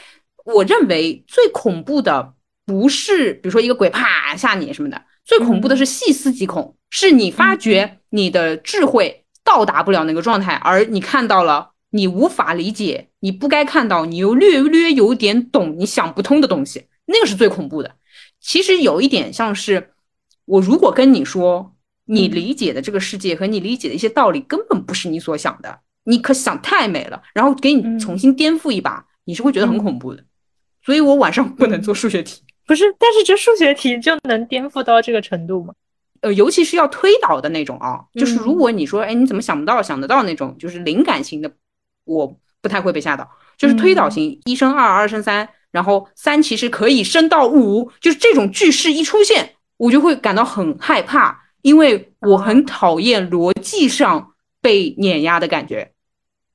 [0.44, 2.32] 我认为最恐怖的
[2.66, 17.96] 不是比如说一个鬼啪吓你什么的，最恐怖的是细思极恐，是你发觉你的智慧到达不了那个状态，而你看到了你无法理解，你不该看到，你又略略有点懂，你想不通的东西，那个是最恐怖的。
[18.40, 19.90] 其实有一点像是
[20.46, 21.74] 我如果跟你说，
[22.06, 30.24] 你理解的这个世界和你理解的一些道理根本不是你所想的，你可想太美了，然后给你重新颠覆一把，你是会觉得很恐怖的。
[30.82, 35.72] 所以我晚上不能做数学题，不是，但是这数学题就能颠覆到这个程度吗？
[36.20, 41.50] 呃，尤其是要推导的那种啊，就是如果你说，哎，你怎么想不到、想得到那种，就是灵感型的，
[42.04, 43.26] 我不太会被吓到。
[43.56, 55.92] 就是推导型，一升二，二升三，然后三其实可以升到五，就是这种句式一出现，我就会感到很害怕，因为我很讨厌逻辑上被碾压的感觉。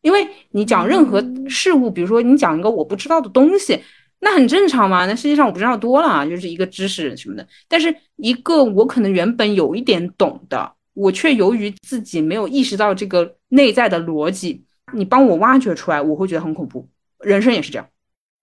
[0.02, 3.82] 因为你讲任何事物，比如说你讲一个我不知道的东西，
[4.24, 5.06] 那很正常嘛。
[5.06, 7.46] 那世界上我不知道多了，就是一个知识什么的。
[7.68, 14.64] 但是一个我可能原本有一点懂的，我却由于自己没有意识到这个内在的逻辑，
[14.94, 16.88] 你帮我挖掘出来，我会觉得很恐怖。
[17.20, 17.88] 人生也是这样。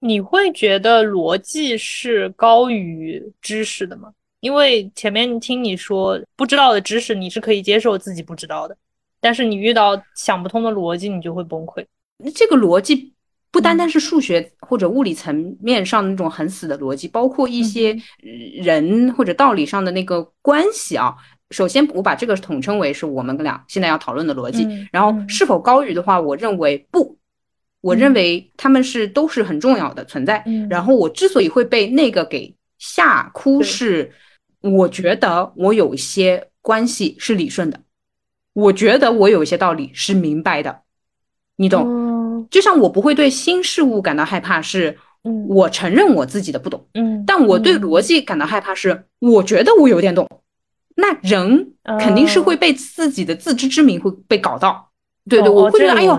[0.00, 4.12] 你会觉得逻辑是高于知识的吗？
[4.40, 8.76] 因为前面听你说不知道的知识，你是可以接受自己不知道的，
[9.20, 11.84] 但是你遇到想不通的逻辑，你就会崩溃。
[12.34, 13.12] 这个逻辑
[13.52, 17.96] 不单单是数学或者物理层面上那种很死的逻辑，包括一些
[18.62, 21.14] 人或者道理上的那个关系啊。
[21.50, 24.64] 首先，我把这个统称为是我们俩现在要讨论的逻辑。
[24.64, 27.18] 嗯然后，是否高于的话，我认为不，
[27.80, 30.44] 我认为他们是都是很重要的存在。
[30.46, 34.12] 嗯然后，我之所以会被那个给吓哭，是
[34.60, 37.80] 我觉得我有一些关系是理顺的，
[38.52, 40.82] 我觉得我有一些道理是明白的，
[41.56, 42.09] 你懂？
[42.40, 50.26] 嗯就像我不会对新事物感到害怕，是嗯我承认我自己的不懂，嗯，但我对嗯逻辑感到害怕，是我觉得我有点懂。
[50.96, 54.90] 那人肯定是会被自己的自知之明会被搞到，
[55.28, 56.18] 对对，哦我会觉得，哎呦。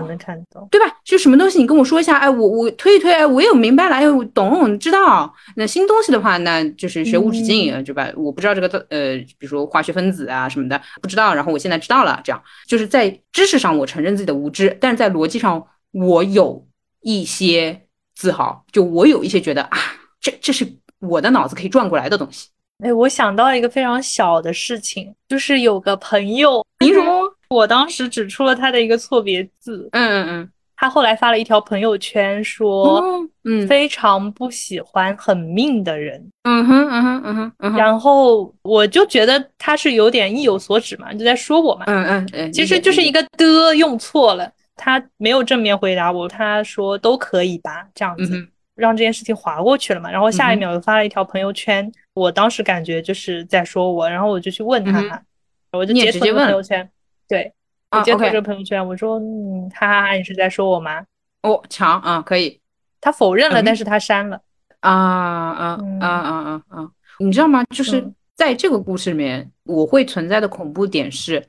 [0.70, 0.86] 对吧？
[1.04, 5.32] 就什么东西你跟我说一下，哎，我我推一推，哎，我有明白了，哎，我懂，知道。
[5.56, 8.10] 那新东西的话，那就是学无止境，嗯对吧？
[8.16, 16.66] 我不知道这个呃，比如说化学分子啊什么的，不知道，然后我现在知道了，这样就是在知识上我承认自己的无知，但是在逻辑上我有
[17.02, 17.80] 一些
[18.14, 19.78] 自豪，就我有一些觉得啊，
[20.20, 20.66] 这这是
[20.98, 22.48] 我的脑子可以转过来的东西。
[22.82, 30.50] 哎，我想到一个非常小的事情，就是有个朋友，你说，我当时指出了他的一个错别字，嗯嗯嗯。
[30.74, 33.68] 他后来发了一条朋友圈嗯，说，哦嗯。
[33.68, 36.20] 非常不喜欢很命的人。
[36.42, 41.84] 嗯哼嗯哼嗯哼嗯哼，然后我就觉得他是有点意有所指嘛，就在说我嘛。
[41.86, 48.36] 嗯嗯嗯，其实就是一个的用错了，他没有正面回答我，他说都可以吧，这样子。
[48.36, 50.10] 嗯让这件事情划过去了嘛。
[50.10, 55.24] 然后下一秒又发了一条朋友圈，我当时感觉就是在说我，然后我就去问他，嗯
[55.72, 56.90] 我就截图朋友圈，
[57.28, 57.52] 对，
[57.90, 61.04] 我啊截图这个朋友圈，我说嗯，哈哈哈，你是在说我吗？
[61.42, 62.58] 哦，强啊，可以。
[62.98, 64.40] 他否认了，嗯但是他删了。
[64.80, 66.90] 啊啊嗯啊啊啊啊！
[67.18, 67.62] 你知道吗？
[67.76, 71.46] 就是嗯在这个故事里面，我会存在的恐怖点是，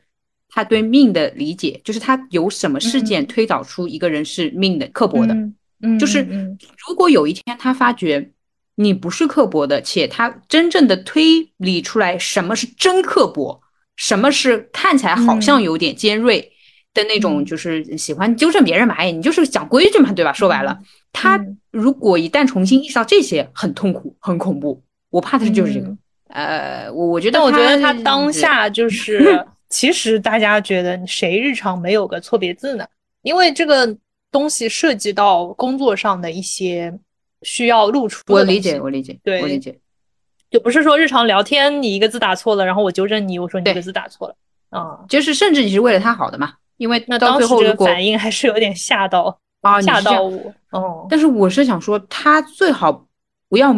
[0.53, 5.35] 他对命的理解，就是他由什么事件嗯推导出一个人是命的刻薄的。
[5.99, 8.31] 就是嗯如果有一天他发觉
[8.75, 13.59] 你不是刻薄的，且他真正的推理出来什么是真刻薄，
[13.95, 16.51] 什么是看起来好像有点尖锐
[16.93, 20.31] 的那种，嗯就是喜欢纠正别人嘛，哎，你就是讲规矩嘛，对吧？
[20.31, 20.79] 说白了，
[21.11, 24.83] 他嗯如果一旦重新意识到这些，很痛苦，很恐怖。
[25.09, 25.87] 我怕的就是这个。
[25.87, 25.97] 嗯
[26.33, 32.85] 呃，我我觉得，但我觉得他当下就是， 其实大家觉得谁日常没有个错别字呢？
[33.23, 33.97] 因为这个
[34.31, 36.93] 东西涉及到工作上的一些
[37.41, 39.75] 需要露出我理解，我理解，对我理解。
[40.51, 44.35] 就不是说日常聊天你一个字打错了，然后我纠正你，我说你这个字打错了
[44.69, 44.99] 啊。
[45.09, 50.53] 就是甚至你是为了他好的嘛，因为到那当时最后如果这个反应还是有点吓到，啊， 吓到我。
[50.69, 53.07] 哦，但是我是想说，他最好
[53.49, 53.73] 不要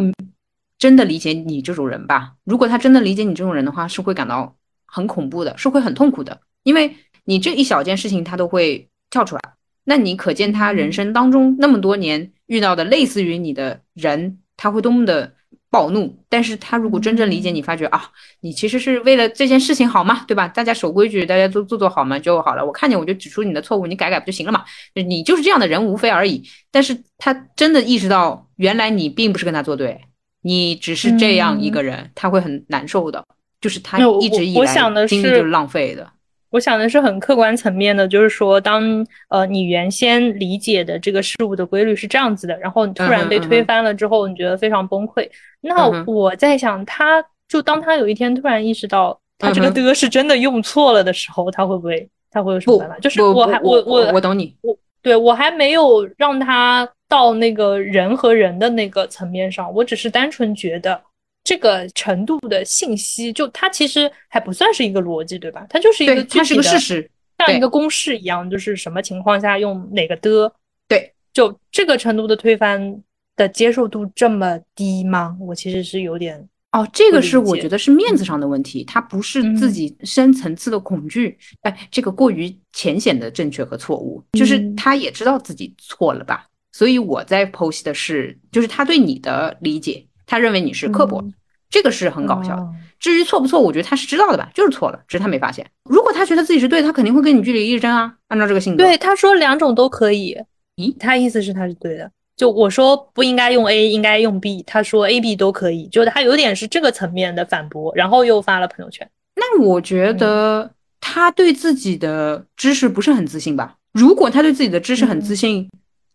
[0.78, 2.34] 真的理解你这种人吧。
[2.44, 4.54] 如果他真的理解你这种人的话，是会感到
[4.86, 9.42] 很恐怖的，是会很痛苦的，因为你这一小件事情他都会跳出来。
[9.84, 15.34] 那你可见他人生当中那么多年遇到的类似于你的人，他会多么的
[15.70, 16.24] 暴怒。
[16.28, 18.10] 但是他如果真正理解你，发觉啊，
[18.40, 20.48] 你其实是为了这件事情好嘛，对吧？
[20.48, 22.66] 大家守规矩，大家都做做好嘛就好了。
[22.66, 24.64] 我看见我就指出你的错误，你改改不就行了嘛？
[24.96, 26.44] 你就是这样的人，无非而已。
[26.72, 30.02] 但是他真的意识到，原来你并不是跟他作对，
[30.42, 33.24] 你只是这样一个人，他会很难受的。
[33.62, 34.74] 就是他一直以来
[35.08, 36.08] 精力就是浪费的。
[36.52, 45.30] 我想的是很客观层面的，就是说，当呃你原先理解的这个事物的规律是这样子的，然后你突然被推翻了之后，你觉得非常崩溃。
[45.60, 52.98] 那我在想，他就当他有一天突然意识到他这个的是真的用错了的时候，他会不会他会有什么办法？
[53.00, 61.02] 就是我还我我我懂你，我对我还没有让他到那个人和人的那个层面上，我只是单纯觉得。
[61.46, 65.66] 这个程度的信息，就它其实还不算是一个逻辑，对吧？
[65.70, 70.52] 它就是一个它是个事实，像一个公式一样，就是什么情况下用哪个的。
[70.88, 73.02] 对，就这个程度的推翻
[73.36, 75.38] 的接受度这么低吗？
[75.40, 81.38] 我其实是有点哦，这个是我觉得是面子上的问题，它不是自己深层次的恐惧。
[81.62, 86.48] 哎，这个过于浅显的正确和错误，就是他也知道自己错了吧？
[86.72, 90.04] 所以我在剖析的是，就是他对你的理解。
[90.26, 91.24] 他认为你是刻薄，
[91.70, 92.68] 这个是很搞笑的。
[93.00, 95.70] 至于错不错，我觉得他是知道的吧，就是错了，只是他没发现。
[95.90, 98.12] 如果他觉得自己是对，他肯定会跟你据理力争啊。
[98.30, 100.36] 按照这个性格，对他说两种都可以。
[100.78, 102.10] 咦，他意思是他是对的。
[102.36, 109.08] 就我说不应该用 A，应该用 B，他说 A、B 都可以，就他有点是这个层面的反驳，然后又发了朋友圈。
[109.36, 113.76] 那我觉得他对自己的知识不是很自信吧？
[113.94, 115.70] 如果他对自己的知识很自信，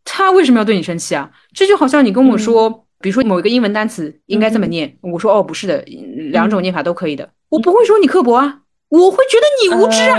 [0.04, 1.30] 他为什么要对你生气啊？
[1.54, 2.86] 这就好像你跟我说。
[3.00, 5.82] 比如说某一个英文单词应该这么念，我说哦不是的，
[6.30, 10.16] 两种念法都可以的，我不会说你刻薄啊，我会觉得你无知啊，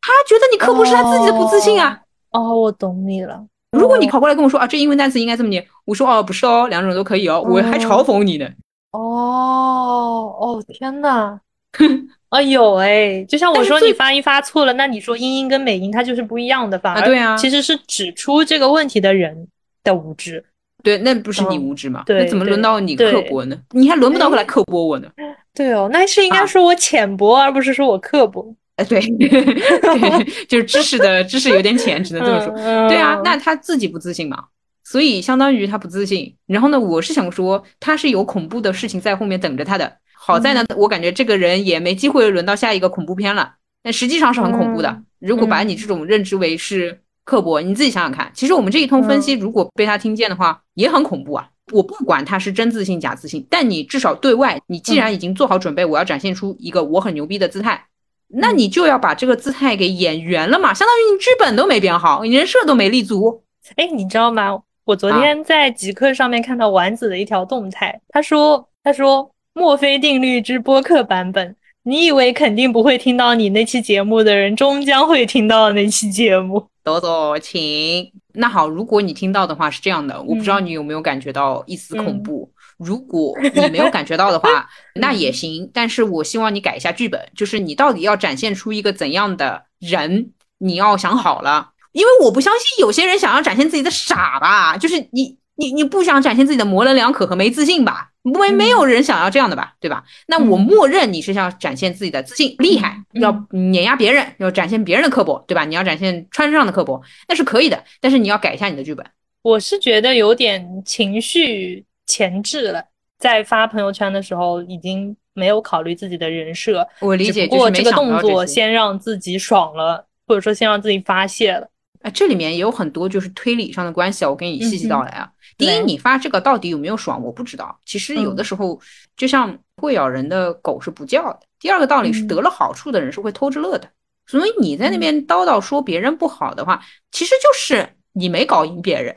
[0.00, 2.00] 他觉得你刻薄是他自己的不自信啊。
[2.32, 3.42] 哦，我懂你了。
[3.72, 8.46] 如果你跑过来跟我说啊，这英文单词应该这么念，我说哦不是哦，两种都可以哦，我还嘲讽你呢。
[8.90, 11.40] 哦哦天呐，
[12.28, 19.48] 哎呦哎，就像我说你发音发错了，那你说英音跟美音它就是不一样的，反而对啊，其实是指出这个问题的人
[19.82, 20.44] 的无知。
[20.82, 22.04] 对，那不是你无知吗？
[22.08, 23.56] 那怎么轮到你刻薄呢？
[23.70, 25.08] 你还轮不到过来刻薄我呢。
[25.54, 28.54] 对哦，那是应该说我浅薄，而不是说我刻薄。
[28.76, 29.00] 哎，对，
[30.48, 32.54] 就是知识的知识有点浅，只能这么说。
[32.88, 34.44] 对啊，那他自己不自信嘛，
[34.82, 36.34] 所以相当于他不自信。
[36.46, 39.92] 然后呢，我是想说他是有恐怖的事情在后面等着他的。
[40.14, 43.54] 好在呢，我感觉这个人也没机会轮到下一个恐怖片了。
[43.82, 45.02] 但实际上是很恐怖的。
[45.18, 47.00] 如果把你这种认知为是。
[47.24, 48.30] 刻薄，你自己想想看。
[48.34, 51.48] 其实我们这一通分析，如果被他听见的话，也很恐怖啊。
[51.72, 57.86] 我不管他是真自信假自信，但你至少对外，你既然已经做好准备，我要展现出一个我很牛逼的姿态，
[58.28, 60.74] 那你就要把这个姿态给演圆了嘛。
[60.74, 63.42] 相当于你剧本都没编好，你人设都没立足。
[63.76, 64.58] 哎，你知道吗？
[64.84, 71.54] 我昨天在极客上面看到丸子的一条动态，他说：“他说墨菲定律之播客版本。”
[71.84, 76.68] 你以为肯定不会听到你那期节目的人，终将会听到那期节目。
[76.84, 78.12] 走走，请。
[78.34, 82.50] 那好，如果你听到的话是这样的，我不知道你有没有感觉到一丝恐怖。
[82.78, 85.70] 如果你没有感觉到的话， 那也行。
[85.72, 91.70] 但是我希望你改一下剧本，就是你到底要展现出一个怎样的人，你要想好了。
[91.92, 95.36] 因为我不相信有些人想要展现自己的傻吧，就是你。
[95.54, 98.08] 你你不想展现自己的模棱两可和没自信吧？
[98.22, 100.04] 没没有人想要这样的吧，对吧？
[100.26, 105.64] 那我默认你是要展现自己的自信、厉害，要碾压别人，要展现别人的刻薄，对吧？
[105.64, 107.82] 你要展现穿上的刻薄，那是可以的。
[108.00, 109.04] 但是你要改一下你的剧本。
[109.42, 112.84] 我是觉得有点情绪前置了，
[113.18, 116.86] 在发朋友圈的时候已经没有考虑自己的人设。
[117.00, 121.68] 我理解，不过这个动作先让自己爽了，或者说先让自己发泄了。
[122.02, 125.28] 啊，这里面也有很多就是推理上的关系啊，我跟你细细道来啊。
[125.62, 127.78] 第一，你发这个到底有没有爽，我不知道。
[127.86, 128.80] 其实有的时候，
[129.16, 131.40] 就像会咬人的狗是不叫的。
[131.60, 133.88] 第二个道理是，得了好处的人是会偷着乐的。
[134.26, 139.14] 所以你在那边叨叨说别人不好的话，其实就是你没搞赢别人。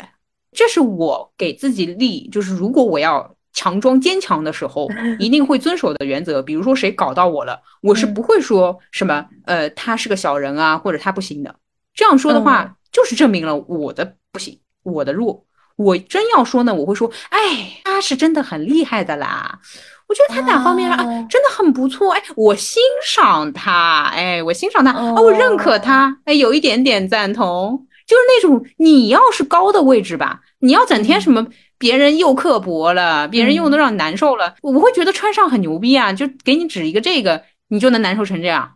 [0.52, 4.88] 这是我给自己立，就是如果我要强装坚强的时候，
[5.20, 6.42] 一定会遵守的原则。
[6.42, 11.56] 比如说谁搞到我了，我是不会说什么呃他是个小人啊，或者他不行的。
[11.94, 15.46] 这样说的话，就是证明了我的不行，我的弱。
[15.76, 19.60] 我真要说呢，我会说，哎，他是真的很厉害的啦。
[20.08, 20.98] 我觉得他哪方面啊，
[21.30, 22.14] 真的很不错。
[22.14, 27.88] 哎，我欣赏他，哎，我欣赏他，啊，我认可他，哎，有一点点赞同。
[28.06, 31.48] 就是那种你要是高的位置吧，你要整天什么
[31.80, 38.74] 别人又刻薄了，别人又能让你难受了，我会觉得穿上很牛逼啊，就给你指一个这个，你就能难受成这样。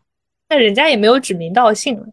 [0.49, 2.03] 那人家也没有指名道姓。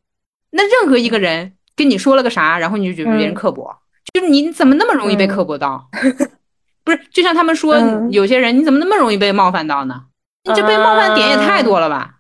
[0.51, 3.75] 那任何一个人跟你说了个啥，然后你就觉得别人刻薄。
[4.13, 5.89] 就是你怎么那么容易被刻薄到？
[6.85, 10.05] 不是，就像他们说，嗯有些人你怎么那么容易被冒犯到呢？
[10.45, 12.15] 你这被冒犯点也太多了吧？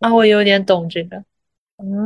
[0.00, 1.16] 啊，我有点懂这个。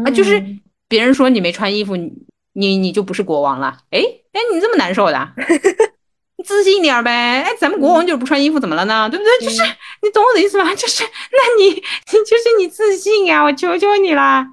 [0.05, 2.12] 啊，就是嗯别人说你没穿衣服，你
[2.53, 3.78] 你你就不是国王了。
[3.91, 4.01] 哎
[4.33, 5.33] 哎，你这么难受的，
[6.37, 7.43] 你自信一点呗。
[7.43, 9.09] 哎，咱们国王就是不穿衣服，怎么了呢？
[9.09, 9.49] 对不对？
[9.49, 9.62] 就是
[10.03, 10.74] 你懂我的意思吗？
[10.74, 14.47] 就是那你你就是你自信呀，我求求你啦。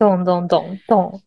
[0.00, 1.22] 懂懂懂懂懂，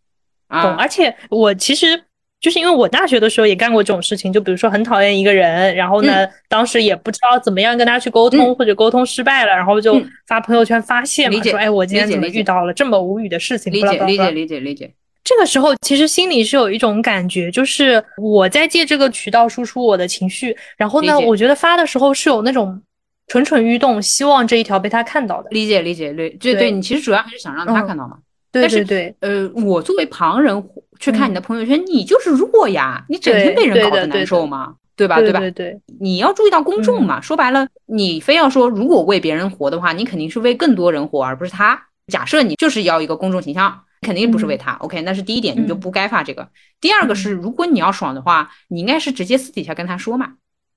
[0.49, 2.03] 啊，而且我其实
[2.41, 14.93] 就是因为我大学的时候也干过这种事情，就比如说很讨厌一个人，然后呢，当时也不知道怎么样跟他去沟通，嗯或者沟通失败了，然后就嗯发朋友圈发泄嘛，说哎，我今天怎么遇到了这么无语的事情，理解理解理解理解。
[15.23, 22.79] 这个时候其实心里是有一种感觉，就是我在借这个渠道输出我的情绪，然后呢，我觉得发的时候是有那种
[23.27, 25.49] 蠢蠢欲动，希望这一条被他看到的。
[25.49, 28.17] 理解理解，对对对你其实主要还是想让他嗯看到嘛。
[28.55, 35.19] 对但是对对，呃，我作为旁人去看你嗯的朋友圈，你就是弱呀，你整天被人搞得难受嘛，对吧？
[35.19, 35.39] 对吧？
[35.39, 37.19] 对对，你要注意到公众嗯嘛。
[37.19, 41.87] 说白了，你非要说如果为别人活的话，你肯定是为更多人活，而不是他。
[42.07, 44.71] 假设你就是要一个公众形象，肯定不是为他。
[44.75, 46.47] OK，那是第一点，你就嗯不该发这个。
[46.79, 50.33] 第二个是，如果你要爽的话，你应该是直接私底下跟他说嘛，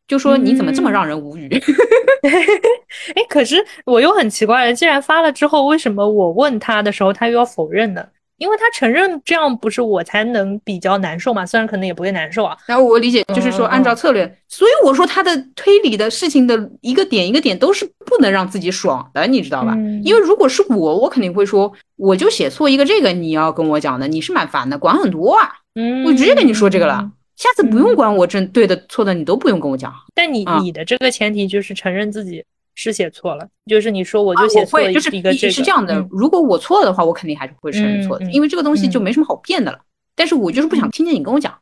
[0.09, 1.49] 就说你怎么这么嗯让人无语。
[3.15, 8.05] 哎，可是我又很奇怪了，既然发了之后，为什么我问他的时候他又要否认呢？
[8.39, 12.57] 因为他承认这样不是我才能比较难受嘛，虽然可能也不会难受啊。
[12.67, 19.75] 然后我理解就是说，按照策略，所以我说他的推理的事情的一个点一个点都是不能让自己爽的，你知道吧？
[19.77, 27.13] 嗯因为如果是我，我肯定会说，我就写错一个这个，你要跟我讲的，你是蛮烦的，管很多啊，嗯，我直接跟你说这个了嗯。
[27.39, 29.91] 下次不用嗯管我正对的错的，你都不用跟我讲。
[30.15, 39.79] 但你啊你的这个前提就是承认自己是写错了，就是你说我啊就写错了就是一个这个，是这样的嗯，如果我错了的话，我肯定还是会承认错的，因为这个东西就嗯没什么好辩的了。
[40.15, 41.57] 但是我就是不想听见你跟我讲。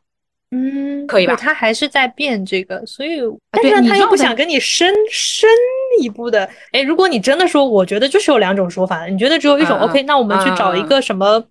[0.49, 5.49] 嗯，可以吧他还是在变这个，所以，啊但是他又不想跟你深深
[5.99, 6.49] 一步的。
[6.71, 11.43] 哎，如果你真的说，我觉得就是有两种说法，你觉得只有一种、OK，那我们去找一个什么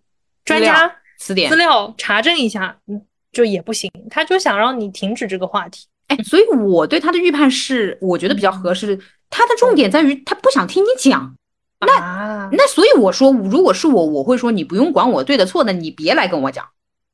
[0.47, 3.03] 专家词典资料查证一下，嗯，
[3.37, 3.91] 就也不行。
[4.09, 5.87] 他就想让你停止这个话题。
[6.09, 8.99] 哎，所以我对他的预判是，我觉得比较合适。
[9.29, 11.37] 他的重点在于他不想听你讲。
[11.81, 16.67] 那那所以我说，如果是我，我会说你不用管我对的错的，你别来跟我讲。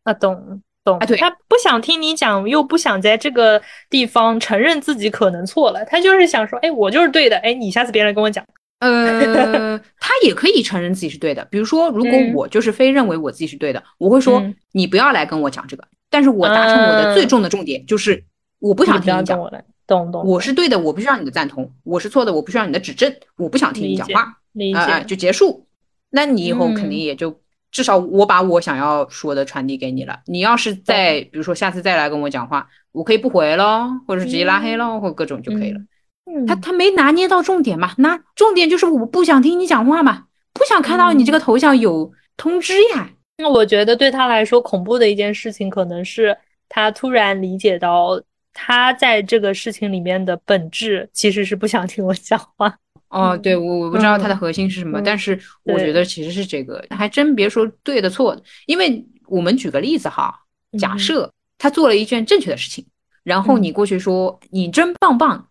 [0.04, 3.60] 啊，懂懂啊对他不想听你讲，又不想在这个
[3.90, 8.44] 地方承认自己可能错了，他就是想说，哎，我就是对的，哎，你下次别来跟我讲。
[8.82, 11.44] 呃， 他也可以承认自己是对的。
[11.50, 15.84] 比如说，如果嗯我就是非认为我自己是对的，我会说嗯你不要来跟我讲这个。
[16.10, 18.22] 但是我达成我的最重的重点就是，
[18.58, 20.22] 我不想听你讲，我来，懂懂。
[20.26, 23.14] 我是对的，我不需要你的赞同；我是错的，我不需要你的指正。
[23.36, 25.66] 我不想听你讲话，理啊啊，解，就结束。
[26.10, 30.20] 那你以后肯定嗯也就至少我把我想要说的传递给你了。
[30.26, 35.80] 你要是再比如说下次再来跟我讲话，我可以不回喽，或者是直接拉黑喽，或各种就可以了。
[36.24, 37.94] 嗯他他没拿捏到重点嘛？
[37.98, 43.10] 那重点就是我不想听你讲话嘛，不想看到你这个头像有通知呀。
[43.38, 46.36] 那我觉得对他来说恐怖的一件事情，可能是
[46.68, 48.20] 他突然理解到
[48.52, 52.76] 他在这个事情里面的本质其实是不想听我讲话。
[53.08, 60.34] 哦，对，我我不知道他的嗯核心是什么，嗯但是我觉得其实是这个，还真别说对的错的，因为我们举个例子哈，
[60.78, 62.86] 假嗯设他做了一件正确的事情，
[63.22, 65.48] 然后你过去说你真棒棒，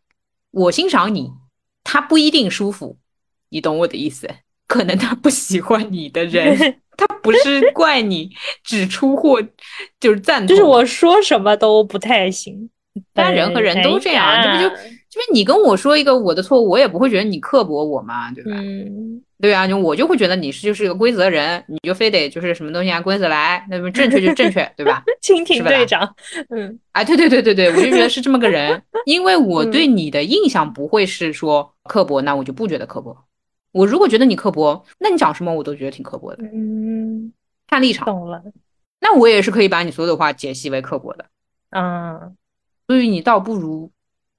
[0.52, 1.32] 我欣赏你，
[1.84, 2.98] 他不一定舒服，
[3.50, 4.30] 你懂我的意思？
[4.68, 6.58] 可能他不喜欢你的人，
[6.96, 8.30] 他不是怪你
[8.64, 9.42] 只出货
[10.00, 12.70] 就是赞同，就是我说什么都不太行。
[13.14, 14.82] 但人和人都这样，这不就
[15.12, 18.52] 就是你跟我说一个我的错误，我也不会觉得你刻薄我嘛，对吧？
[18.56, 25.04] 嗯，对啊，就我就会觉得你是就是一个规则人，你就非得就是什么东西按规则来，那么正确就正确，对吧？
[25.22, 26.16] 蜻蜓队长，
[26.50, 33.18] 嗯啊，对对对对对，我就觉得是这么个人， 因为我对你的印象不会是说刻薄，那我就不觉得刻薄。
[33.74, 37.34] 我如果觉得你刻薄，那你讲什么我都觉得挺刻薄的，嗯，
[37.68, 38.06] 看立场。
[38.06, 38.42] 懂了，
[39.02, 41.26] 那我也是可以把你所有的话解析为刻薄的，
[41.72, 42.36] 嗯
[42.88, 43.92] 所以你倒不如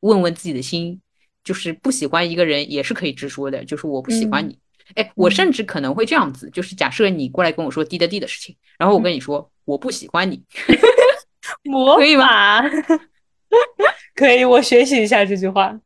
[0.03, 1.01] 问问自己的心，
[1.43, 4.59] 就是不喜欢一个人也是可以直说的，就是我不喜欢嗯你。
[4.95, 10.43] 哎，我嗯甚至可能会这样子，就是假设你过来跟我说滴的滴的事情，然后我嗯跟你说我不喜欢你，
[11.65, 12.63] 魔可以吗，
[14.15, 15.79] 可以，我学习一下这句话。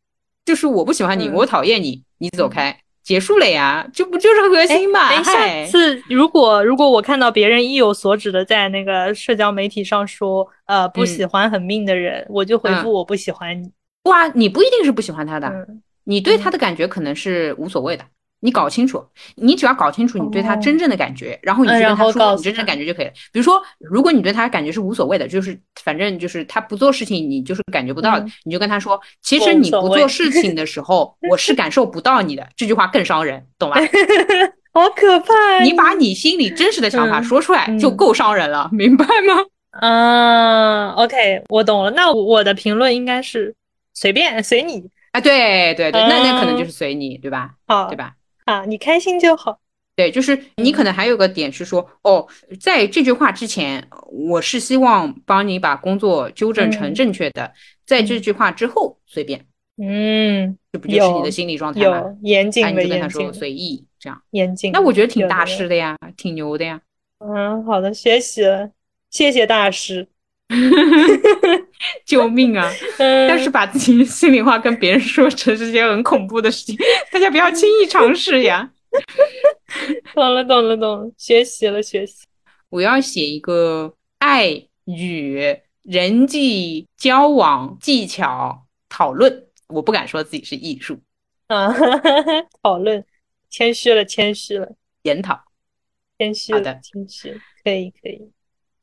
[0.44, 5.08] 就是我不喜欢你，嗯我讨厌你，你走开，结束了呀，这不就是核心嘛？
[5.08, 13.70] 哎，下嗨，次如果如果我看到别人意有所指的在那个社交媒体上说，呃，不嗯喜欢很命的人，我就回嗯复我不喜欢你。
[14.06, 18.04] 哇，你不一定是不喜欢他的，嗯你对他的感觉可能是无所谓的，
[18.40, 19.04] 你搞清楚，
[19.34, 23.12] 你只要搞清楚你对他真正的感觉，然后你嗯去跟他说你真正的感觉就可以了。
[23.32, 32.46] 比如说，如果你对他感觉是无所谓的，就是反正就是他不做事情你就是感觉不到的，嗯你就跟他说，其实你不做事情的时候，我是感受不到你的。
[32.56, 33.76] 这句话更伤人，懂吧？
[34.72, 35.60] 好可怕！
[35.64, 39.42] 你把你心里真实的想法嗯说出来嗯就够伤人了，明白吗？
[39.80, 41.90] 啊，OK，我懂了。
[41.90, 43.54] 那我的评论应该是
[43.96, 47.54] 随便随你，啊，对对对，那那可能就嗯是随你，对吧？
[47.66, 48.14] 好，对吧？
[48.44, 49.58] 啊，你开心就好。
[49.96, 52.28] 对，就是你可能还有个点是说，哦，
[52.60, 57.50] 在这句话之前，我是希望帮你把工作纠正成嗯正确的，
[57.86, 59.46] 在这嗯句话之后随便，
[59.78, 61.96] 嗯，这不就是你的心理状态吗？
[61.96, 64.70] 有严哎，谨的你就跟他说随意这样，严谨。
[64.72, 66.78] 那我觉得挺大师的呀，挺牛的呀。
[67.20, 68.70] 嗯，好的，学习了，
[69.10, 70.06] 谢谢大师。
[72.04, 72.70] 救命啊！
[72.98, 76.76] 嗯，但是把自己心里话跟别人说成是件很恐怖的事情，
[77.10, 78.72] 大家不要轻易尝试呀。
[80.14, 82.24] 懂了，懂了，懂了，学习了，学习。
[82.68, 85.40] 我要写一个爱与
[85.82, 90.98] 人际交往技巧讨论，我不敢说自己是艺术
[91.48, 91.72] 啊，
[92.62, 93.04] 讨论，
[93.50, 94.68] 谦虚了，谦虚了，
[95.02, 95.40] 研讨。
[96.18, 98.32] 谦虚了好的，谦虚，可以，可以。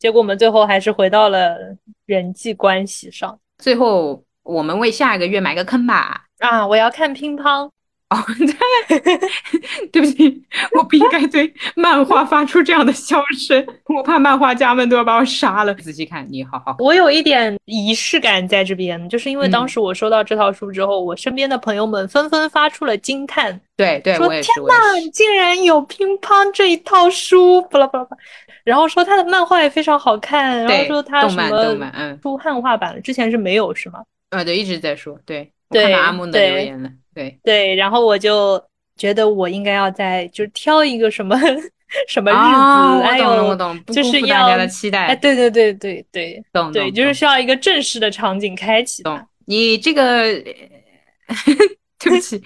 [0.03, 1.57] 结果我们最后还是回到了
[2.05, 6.25] 人际关系上最后，我们为下一个月埋个坑吧。
[6.39, 6.67] 啊！
[6.67, 7.69] 我要看乒乓，
[8.13, 8.17] 哦，
[9.91, 10.43] 对不起，
[10.77, 15.73] 我不应该对漫画发出这样的笑声， 我怕漫画家们都要把我杀了。
[15.75, 16.75] 仔细看，你好好。
[16.77, 25.09] 我有一点仪式感在这边，就是因为当嗯时我收到这套书之后，我身边的朋友们纷纷发出了惊叹，对对，说天呐，也是。
[25.09, 28.21] 竟然有乒乓这一套书，巴拉巴拉巴拉，
[28.63, 34.03] 然后说他的漫画也非常好看，然后说他动漫什么动漫嗯出汉化版了，之前是没有是吗？
[34.29, 38.61] 呃，对，一直在说，对，我看到阿木的留言了，对，对，然后我就
[38.97, 41.35] 觉得我应该要在就是挑一个什么
[42.07, 49.19] 什么日哦，子，哎我懂了，我，懂，就是辜负大家的期待，哎，对对对对对对，懂懂懂就是需要一个正式的场景开启懂。
[49.45, 50.23] 你这个，
[51.99, 52.41] 对不起，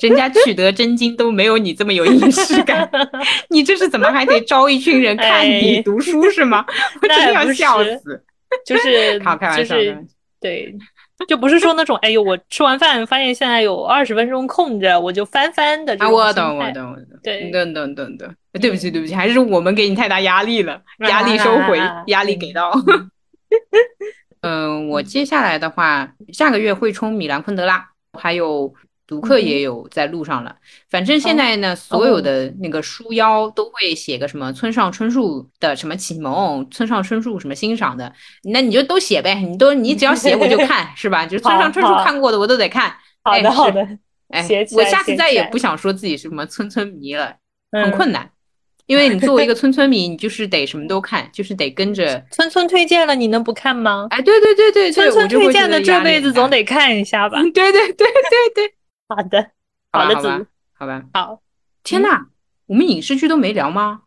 [0.00, 2.90] 人家取得真经都没有你这么有仪式感，
[3.50, 6.64] 你这是怎么还得招一群人看你哎读书是吗？
[7.02, 8.24] 我真的要笑死。
[8.66, 10.74] 就是好，开玩笑，开就是玩笑对，
[11.28, 16.72] 就不是说那种哎呦，我吃完饭发现现在有二十分钟空着，我就翻翻的这啊，种啊我懂，我。
[16.72, 18.28] 懂，我懂，对懂懂懂懂。
[18.60, 22.72] 对不起，对不起，还是我们给你太大压力了，压力收回啊，压力给到。
[24.42, 27.86] 嗯，我接下来的话，下个月会冲米兰昆德拉，
[28.18, 28.72] 还有
[29.10, 30.54] 读客也有在路上了。
[30.88, 38.12] 反正现在呢，所有的那个书腰都会写个什么村上春树的什么启蒙，村上春树什么欣赏的，
[38.44, 41.26] 那你就都写呗，你都你只要写我就看，是吧？
[41.26, 42.94] 就村上春树看过的我都得看。
[43.24, 43.80] 好的好的，
[44.28, 44.46] 哎
[44.76, 47.34] 我下次再也不想说自己是什么村村迷了，
[47.72, 48.30] 很嗯困难。
[48.86, 52.24] 因为你作为一个 村村迷，你就是得什么都看，就是得跟着。
[52.32, 54.08] 村村推荐了，你能不看吗？
[54.10, 57.38] 哎，对对对对对，村村推荐的这辈子总得看一下吧。
[57.40, 58.06] 嗯对对对对
[58.52, 58.74] 对，
[59.10, 59.50] 好的，
[59.90, 61.04] 好的好吧好吧。
[61.12, 61.42] 好
[61.82, 62.26] 天呐，
[62.66, 64.02] 我们影视剧都没聊吗？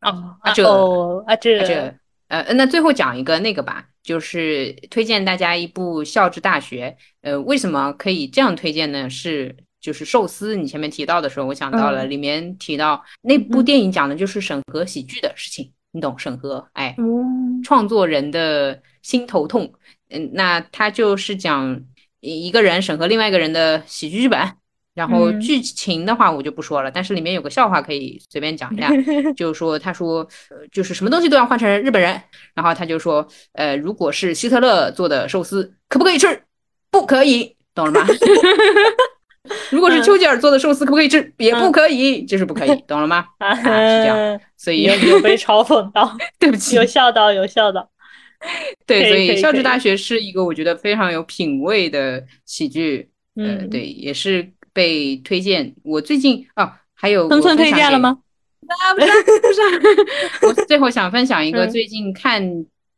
[0.00, 1.94] 哦啊这哦啊这这
[2.28, 6.96] 呃，那最后讲一个那个吧，就是推荐大家一部《校之大学》。
[7.20, 9.08] 呃，为什么可以这样推荐呢？
[9.10, 16.66] 是就是寿司，你前面提到的时候，我想到了，嗯里面提到那部嗯电影讲的就是审核喜剧的事情，你懂审核？
[16.72, 19.70] 哎，嗯创作人的心头痛。
[20.08, 21.78] 嗯，那他就是讲
[22.22, 24.38] 一个人审核另外一个人的喜剧剧本。
[24.94, 28.90] 然后嗯剧情的话我就不说了，但是里面有个笑话可以随便讲一下，
[29.34, 30.18] 就是说他说
[30.50, 32.20] 呃就是什么东西都要换成日本人，
[32.54, 36.42] 然后他就说呃如果是希特勒做的寿司可不可以吃？
[36.90, 38.06] 不可以，懂了吗？
[39.72, 41.32] 如果是丘吉尔做的寿司可不可以吃？
[41.38, 43.24] 也不可以，就是不可以，懂了吗？
[43.40, 47.88] 啊是这样所以有有被嘲讽到，对不起有，笑到，有笑到。
[48.86, 55.74] 对，所以可以可以以校之大学是一个我觉得非常有品味的喜剧，呃，嗯，对，也是被推荐。
[55.82, 57.64] 我最近啊，还有分享给？
[57.64, 58.18] 推荐了吗？
[58.66, 59.06] 啊，不是
[59.40, 62.42] 不是， 我最后想分享一个嗯最近看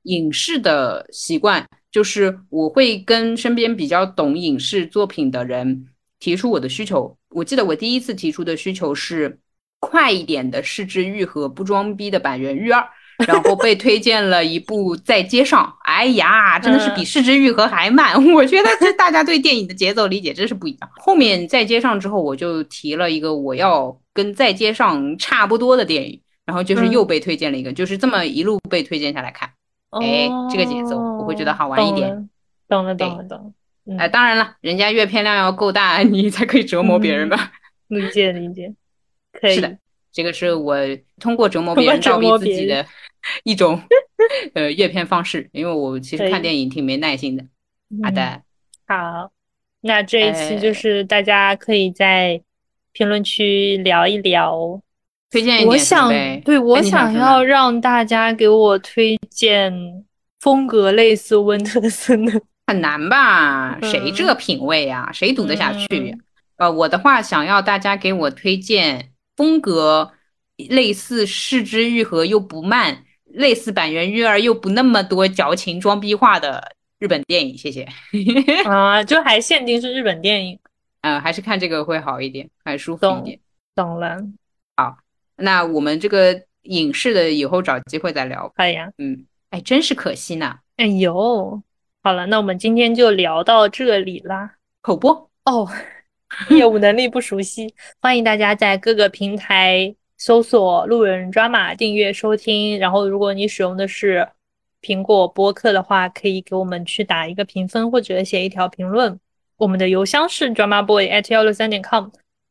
[0.05, 5.87] 影视的习惯，就是我会跟身边比较懂影视作品的人
[6.21, 7.17] 提出我的需求。
[7.31, 9.39] 我记得我第一次提出的需求是
[9.81, 12.87] 快一点的《失之愈合》不装逼的板垣育二。
[13.27, 18.15] 然后被推荐了一部《在街上》，哎呀，真的是比《嗯失之愈合》还慢。
[18.35, 20.91] 我觉得这大家对电影的节奏理解真是不一样。
[20.97, 29.49] 后面在街上之后，我就提了一个我要跟在街上差不多的电影，然后就是嗯又被推荐了一个，就是这么一路被推荐下来看。
[30.03, 32.27] 哎这个节奏我会觉得好玩一点哦。
[32.69, 33.45] 懂了，懂了，懂了。
[33.87, 37.53] 嗯哎，当然了，人家阅片量要够大， 你才可以折磨别人吧。
[37.89, 38.75] 理解理解，
[39.39, 39.55] 可以。
[39.55, 39.77] 是的，
[40.15, 40.77] 这个是我
[41.21, 42.87] 通过折磨别人倒逼自己的
[43.43, 43.83] 一种
[44.55, 47.45] 呃阅片方式，因为我其实看电影挺没耐心的。
[48.03, 48.41] 好的，
[48.87, 49.31] 好，
[49.81, 52.41] 那这一期就是大家可以在
[52.93, 54.81] 评论区聊一聊，
[55.31, 55.67] 推荐。
[55.67, 56.09] 我想，
[56.45, 59.73] 对我想要让大家给我推荐
[60.39, 62.41] 风格类似温特森的。
[62.69, 63.79] 很难吧？
[63.83, 65.11] 谁这品味呀？
[65.13, 66.17] 谁读得下去？
[66.57, 70.13] 呃，我的话想要大家给我推荐风格
[70.57, 77.89] 类似《失之愈合》又不慢，类似《板垣育儿》又不那么多矫情装逼话的日本电影，谢谢。
[78.65, 80.59] 啊，就还限定是日本电影？
[81.03, 83.41] 嗯， 还是看这个会好一点，还舒服一点。
[83.75, 84.19] 懂了。
[84.77, 84.97] 好，
[85.37, 88.49] 那我们这个影视的以后找机会再聊。
[88.57, 88.89] 可以啊。
[88.99, 90.59] 嗯，哎，真是可惜呢。
[90.77, 91.63] 哎呦。
[92.03, 94.57] 好了，那我们今天就聊到这里啦。
[94.83, 95.67] 口播哦，
[96.51, 102.79] 业务能力不熟悉，欢迎大家在各个平台搜索“路人 drama” ”订阅收听。
[102.79, 104.27] 然后，如果你使用的是
[104.81, 109.19] 苹果播客的话，可以给我们去打一个评分或者写一条评论。
[109.57, 112.09] 我们的邮箱是 dramaboy at 幺六三点 com，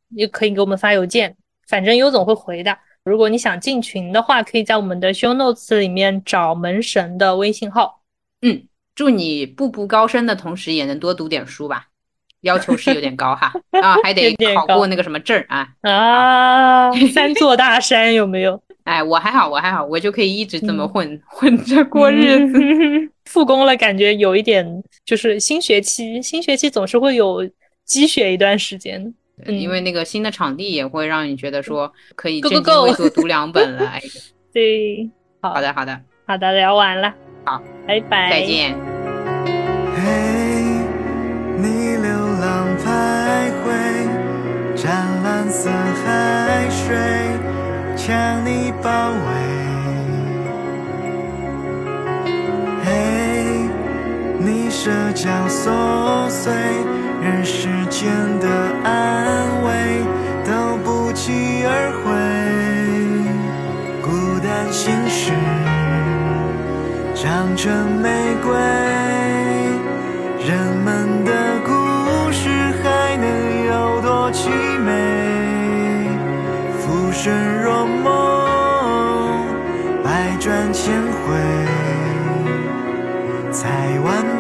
[0.10, 1.36] 也可以给我们发邮件，
[1.68, 2.78] 反正优总会回的。
[3.04, 8.02] 如果你想进群的话，可以在我们的 show notes 里面找门神的微信号。
[8.42, 8.68] 嗯。
[8.96, 11.88] 祝你步步高升的同时，也能多读点书吧。
[12.44, 16.92] 要求是有点高哈 啊，还得考过那个什么证啊啊！
[17.14, 18.62] 三座大山有没有？
[18.84, 22.60] 哎，我还好，我还好，我就可以一直这么混 混着过日子。
[23.26, 27.50] 复工了，感觉有一点就是新学期，新学期总是会有
[27.86, 29.14] 积雪一段时间。
[29.46, 33.92] 嗯，因为那个新的场地也会让你觉得说可以正襟危坐读两本了。
[34.54, 35.10] 对，
[35.42, 37.14] 好的，好的，好的，聊完了。
[37.46, 38.93] 好，拜拜，再见。
[44.84, 44.92] 湛
[45.24, 46.94] 蓝色海水
[47.96, 49.16] 将你包围。
[52.84, 52.92] 嘿，
[54.40, 56.52] 你社交琐碎，
[57.22, 58.12] 人世间
[58.42, 58.50] 的
[58.84, 60.04] 安慰
[60.44, 62.12] 都不期而会，
[64.02, 65.32] 孤单心事。
[67.16, 68.52] 长成玫瑰，
[80.74, 81.38] 千回，
[83.52, 84.33] 才完